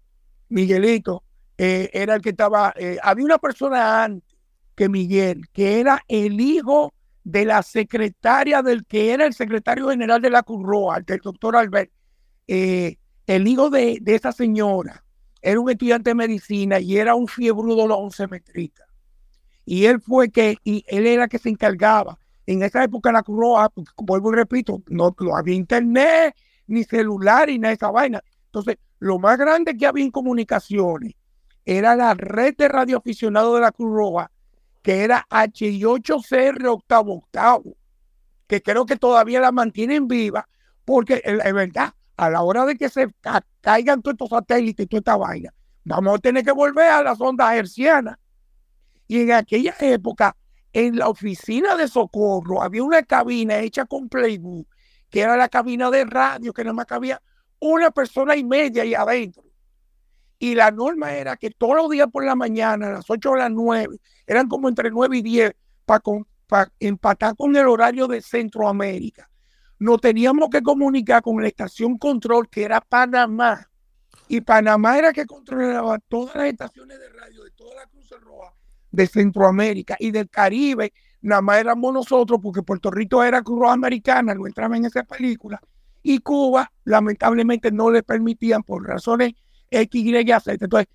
[0.49, 1.23] Miguelito
[1.57, 2.71] eh, era el que estaba.
[2.77, 4.37] Eh, había una persona antes
[4.75, 6.93] que Miguel, que era el hijo
[7.23, 11.91] de la secretaria del que era el secretario general de la Curroa, del doctor Albert.
[12.45, 15.03] el hijo de, esa señora
[15.41, 18.87] era un estudiante de medicina y era un fiebrudo los once metritas.
[19.65, 23.39] Y él fue que, y él era que se encargaba en esa época la Cruz
[23.39, 26.33] Roja, vuelvo y repito, no, había internet,
[26.67, 28.23] ni celular, ni nada de esa vaina.
[28.45, 31.13] Entonces, lo más grande que había en comunicaciones
[31.65, 34.31] era la red de radioaficionados de la Cruz Roja,
[34.81, 37.75] que era H8CR octavo octavo,
[38.47, 40.47] que creo que todavía la mantienen viva,
[40.85, 43.07] porque es verdad, a la hora de que se
[43.61, 45.53] caigan todos estos satélites y toda esta vaina,
[45.85, 48.17] vamos a tener que volver a las ondas hercianas.
[49.07, 50.35] Y en aquella época
[50.73, 54.67] en la oficina de socorro había una cabina hecha con Playbook,
[55.09, 57.21] que era la cabina de radio, que nada más cabía
[57.59, 59.43] una persona y media ahí adentro.
[60.39, 63.35] Y la norma era que todos los días por la mañana, a las 8 o
[63.35, 63.97] las 9,
[64.27, 65.55] eran como entre 9 y 10,
[65.85, 69.29] para empatar con el horario de Centroamérica.
[69.79, 73.69] Nos teníamos que comunicar con la estación control, que era Panamá.
[74.27, 78.53] Y Panamá era que controlaba todas las estaciones de radio de toda la Cruz Roja
[78.91, 84.33] de Centroamérica y del Caribe, nada más éramos nosotros, porque Puerto Rico era Cruz Americana,
[84.33, 85.61] no entraba en esa película,
[86.01, 89.33] y Cuba, lamentablemente, no le permitían por razones
[89.69, 90.53] X, Y, Z.
[90.53, 90.87] Entonces,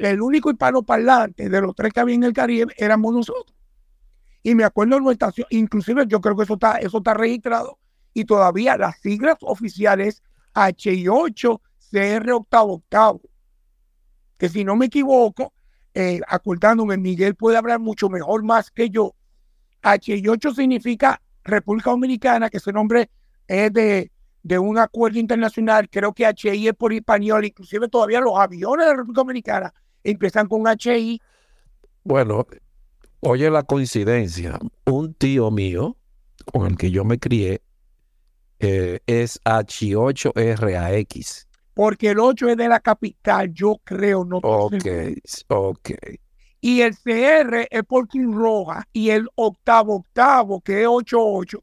[0.00, 3.56] el único hispanoparlante de los tres que había en el Caribe éramos nosotros.
[4.42, 7.78] Y me acuerdo en nuestra estación, inclusive yo creo que eso está, eso está registrado,
[8.14, 10.22] y todavía las siglas oficiales
[10.54, 11.60] H8
[11.90, 13.20] CR octavo octavo,
[14.38, 15.52] que si no me equivoco,
[15.92, 19.14] eh, acordándome, Miguel puede hablar mucho mejor más que yo.
[19.82, 23.10] H8 significa República Dominicana, que ese nombre
[23.46, 24.10] es de,
[24.42, 25.88] de un acuerdo internacional.
[25.90, 30.48] Creo que HI es por español, inclusive todavía los aviones de la República Dominicana empiezan
[30.48, 31.20] con HI.
[32.02, 32.46] Bueno,
[33.20, 34.58] oye la coincidencia.
[34.86, 35.96] Un tío mío
[36.52, 37.62] con el que yo me crié
[38.64, 44.38] eh, es H8RAX porque el 8 es de la capital, yo creo, no.
[44.38, 44.86] Ok,
[45.48, 45.90] ok.
[46.60, 51.62] Y el CR es por Roja y el octavo octavo, que es 88,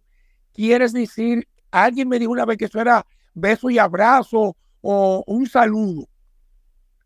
[0.54, 5.48] quieres decir, alguien me dijo una vez que eso era beso y abrazo o un
[5.48, 6.08] saludo.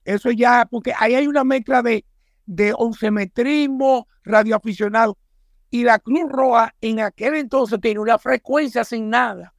[0.03, 2.03] Eso ya, porque ahí hay una mezcla de,
[2.45, 5.17] de oncemetrismo, radioaficionado.
[5.69, 9.53] Y la Cruz Roja en aquel entonces tenía una frecuencia sin nada,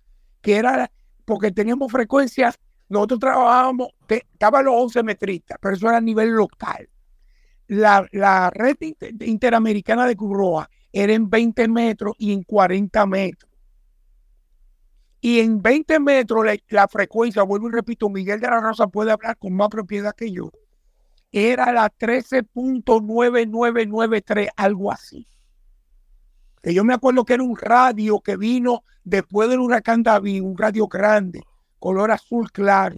[0.46, 0.90] que era
[1.24, 2.56] porque teníamos frecuencias,
[2.88, 6.88] nosotros trabajábamos, estaban los 11 metristas, pero eso era a nivel local.
[7.66, 8.76] La, la red
[9.22, 13.50] interamericana de Cruz Roja era en 20 metros y en 40 metros.
[15.20, 19.36] Y en 20 metros la, frecuencia, vuelvo y repito, Miguel de la Rosa puede hablar
[19.38, 20.52] con más propiedad que yo,
[21.32, 25.26] era la 13.9993, algo así.
[26.66, 30.58] Que yo me acuerdo que era un radio que vino después del huracán David, un
[30.58, 31.44] radio grande,
[31.78, 32.96] color azul claro.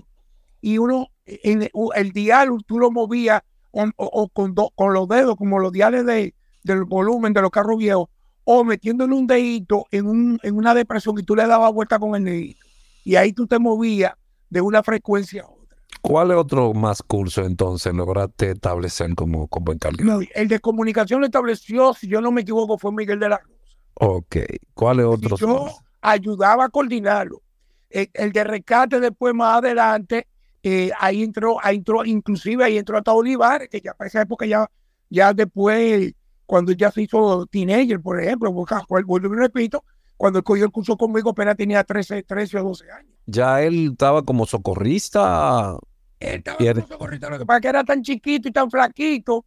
[0.62, 3.42] Y uno, en el, dial, tú lo movías
[3.72, 8.08] o, con, con, los dedos, como los diales de, del volumen de los carros viejos,
[8.44, 12.14] o metiéndole un dedito en, un, en una depresión y tú le dabas vuelta con
[12.14, 12.64] el dedito.
[13.04, 14.14] Y ahí tú te movías
[14.48, 15.76] de una frecuencia a otra.
[16.00, 20.22] ¿Cuál es otro más curso entonces lograste establecer como, como encargado?
[20.34, 23.57] el de comunicación lo estableció, si yo no me equivoco, fue Miguel de la Rosa.
[24.00, 24.36] Ok.
[24.74, 25.36] ¿Cuál es otro?
[25.36, 25.68] Yo
[26.00, 27.42] ayudaba a coordinarlo.
[27.90, 30.26] El, de rescate después más adelante,
[30.62, 34.44] eh, ahí entró, ahí entró, inclusive ahí entró hasta Olivares, que ya para esa época
[34.44, 34.70] ya,
[35.08, 36.12] ya después
[36.44, 39.84] cuando ya se hizo teenager, por ejemplo, vuelvo y repito,
[40.16, 43.12] cuando él cogió el curso conmigo apenas tenía 13, 13 o 12 años.
[43.26, 45.76] Ya él estaba como socorrista.
[46.20, 49.44] Él estaba como socorrista, lo que pasa que era tan chiquito y tan flaquito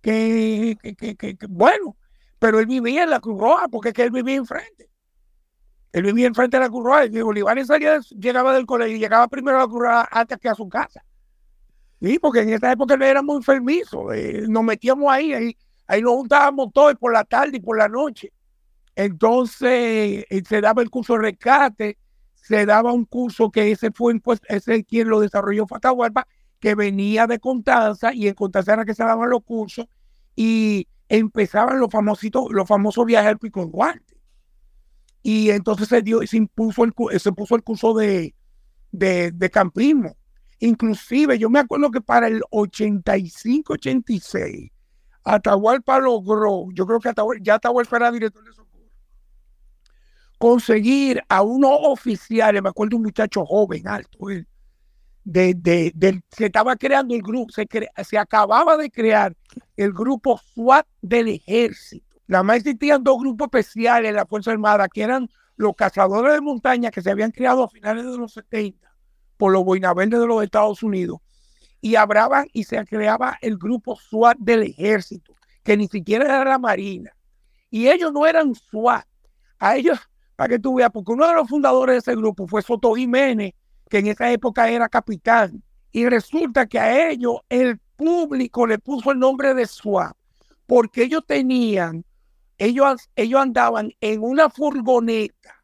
[0.00, 1.96] que, que, bueno,
[2.38, 4.88] pero él vivía en la Cruz Roja porque es que él vivía enfrente.
[5.92, 9.28] Él vivía enfrente de la Cruz Roja y Olivares salía, llegaba del colegio y llegaba
[9.28, 11.04] primero a la Cruz Roja antes que a su casa.
[12.00, 14.12] Sí, porque en esa época él era muy enfermizo.
[14.12, 15.56] Eh, nos metíamos ahí, ahí
[15.88, 18.30] Ahí nos juntábamos todos por la tarde y por la noche.
[18.94, 21.98] Entonces eh, se daba el curso de rescate,
[22.34, 26.26] se daba un curso que ese fue pues, ese quien lo desarrolló Fatahualpa,
[26.60, 29.86] que venía de Contanza y en Contanza era que se daban los cursos
[30.36, 34.18] y empezaban los famositos, los famosos viajes al Pico Duarte.
[35.22, 38.34] Y entonces se dio, se impuso el, se puso el curso de,
[38.92, 40.14] de, de campismo.
[40.60, 44.72] Inclusive yo me acuerdo que para el 85-86
[45.24, 48.86] Atahualpa logró, yo creo que Atahualpa, ya Atahualpa era director de socorro,
[50.38, 54.18] conseguir a unos oficiales, me acuerdo un muchacho joven, alto,
[55.30, 57.68] de, de, se estaba creando el grupo, se,
[58.02, 59.36] se acababa de crear
[59.76, 62.16] el grupo SWAT del ejército.
[62.26, 66.40] La más existían dos grupos especiales en la Fuerza Armada, que eran los cazadores de
[66.40, 68.90] montaña que se habían creado a finales de los 70
[69.36, 71.18] por los boinaverdes de los Estados Unidos
[71.82, 76.58] y abraban y se creaba el grupo SWAT del ejército, que ni siquiera era la
[76.58, 77.14] Marina.
[77.70, 79.04] Y ellos no eran SWAT.
[79.58, 79.98] A ellos,
[80.36, 83.52] para que tú veas, porque uno de los fundadores de ese grupo fue Soto Jiménez,
[83.88, 85.62] que en esa época era capitán.
[85.92, 90.16] Y resulta que a ellos el público le puso el nombre de SWAT,
[90.66, 92.04] porque ellos tenían,
[92.58, 95.54] ellos, ellos andaban en una furgoneta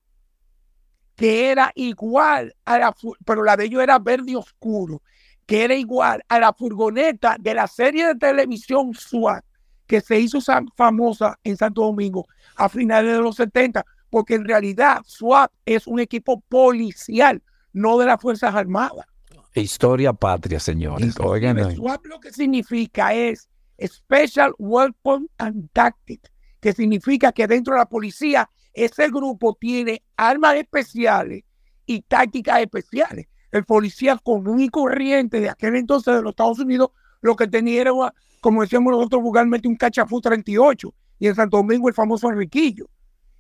[1.17, 2.95] que era igual a la,
[3.25, 5.01] pero la de ellos era verde oscuro
[5.47, 9.45] que era igual a la furgoneta de la serie de televisión SWAT
[9.87, 10.39] que se hizo
[10.77, 16.01] famosa en Santo Domingo a finales de los 70, porque en realidad SWAT es un
[16.01, 17.43] equipo policial,
[17.75, 19.07] no de las Fuerzas Armadas.
[19.55, 21.13] Historia patria, señores.
[21.13, 27.87] SWAT lo que significa es Special Weapon and Tactics, que significa que dentro de la
[27.87, 31.45] policía ese grupo tiene armas especiales
[31.85, 36.91] y tácticas especiales el policía común y corriente de aquel entonces de los Estados Unidos,
[37.21, 37.93] lo que tenía era,
[38.41, 42.91] como decíamos nosotros vulgarmente, un cachafú 38, y en Santo Domingo el famoso Enriquillo.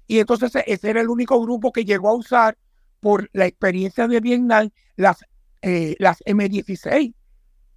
[0.07, 2.57] Y entonces ese era el único grupo que llegó a usar,
[3.05, 5.23] por la experiencia de Vietnam, las,
[5.61, 7.15] eh, las M16.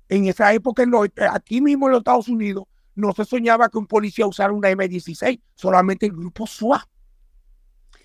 [0.07, 0.85] En esa época,
[1.33, 2.63] aquí mismo en los Estados Unidos,
[2.95, 6.87] no se soñaba que un policía usara una M16, solamente el grupo SWAT.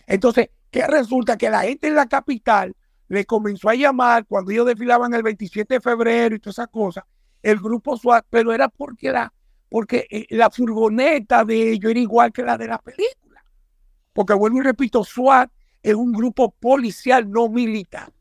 [0.04, 1.38] Entonces, ¿qué resulta?
[1.38, 2.74] Que la gente en la capital
[3.06, 7.04] le comenzó a llamar cuando ellos desfilaban el 27 de febrero y todas esas cosas,
[7.40, 9.32] el grupo SWAT, pero era porque la,
[9.68, 13.44] porque eh, la furgoneta de ellos era igual que la de la película.
[14.12, 15.52] Porque vuelvo y repito, SWAT
[15.82, 18.12] es un grupo policial no militar.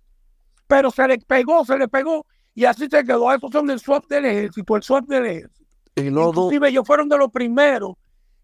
[0.68, 3.32] Pero se le pegó, se le pegó, y así se quedó.
[3.32, 5.70] Esos son el SWAT del ejército, el SWAT del ejército.
[5.96, 7.96] Y Inclusive ellos fueron de los primeros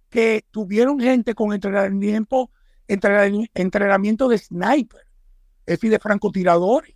[0.09, 2.51] que tuvieron gente con entrenamiento,
[2.87, 5.07] entrenamiento de sniper
[5.67, 6.95] es de francotiradores.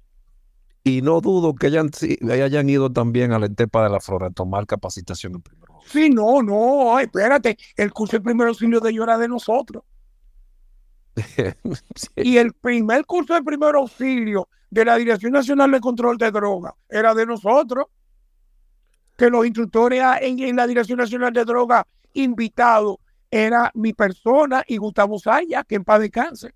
[0.83, 1.91] Y no dudo que hayan,
[2.31, 5.79] hayan ido también a la Entepa de la Flora a tomar capacitación en primero.
[5.85, 9.83] Sí, no, no, espérate, el curso de primer auxilio de ellos era de nosotros.
[12.15, 16.73] Y el primer curso de primer auxilio de la Dirección Nacional de Control de Drogas
[16.89, 17.85] era de nosotros.
[19.17, 21.83] que los instructores en, la Dirección Nacional de Drogas
[22.13, 22.97] invitados
[23.29, 26.53] era mi persona y Gustavo Saya, que en paz descanse.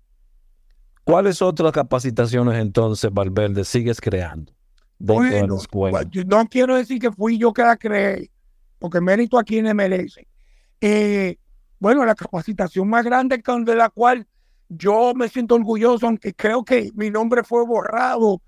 [1.04, 4.52] ¿Cuáles otras capacitaciones entonces, Valverde, sigues creando
[4.98, 6.00] dentro de la escuela?
[6.26, 8.30] no quiero decir que fui yo que la creé,
[8.78, 10.26] porque mérito a quienes merecen.
[10.80, 11.38] Eh,
[11.78, 14.26] bueno, la capacitación más grande de la cual
[14.68, 18.40] yo me siento orgulloso, aunque creo que mi nombre fue borrado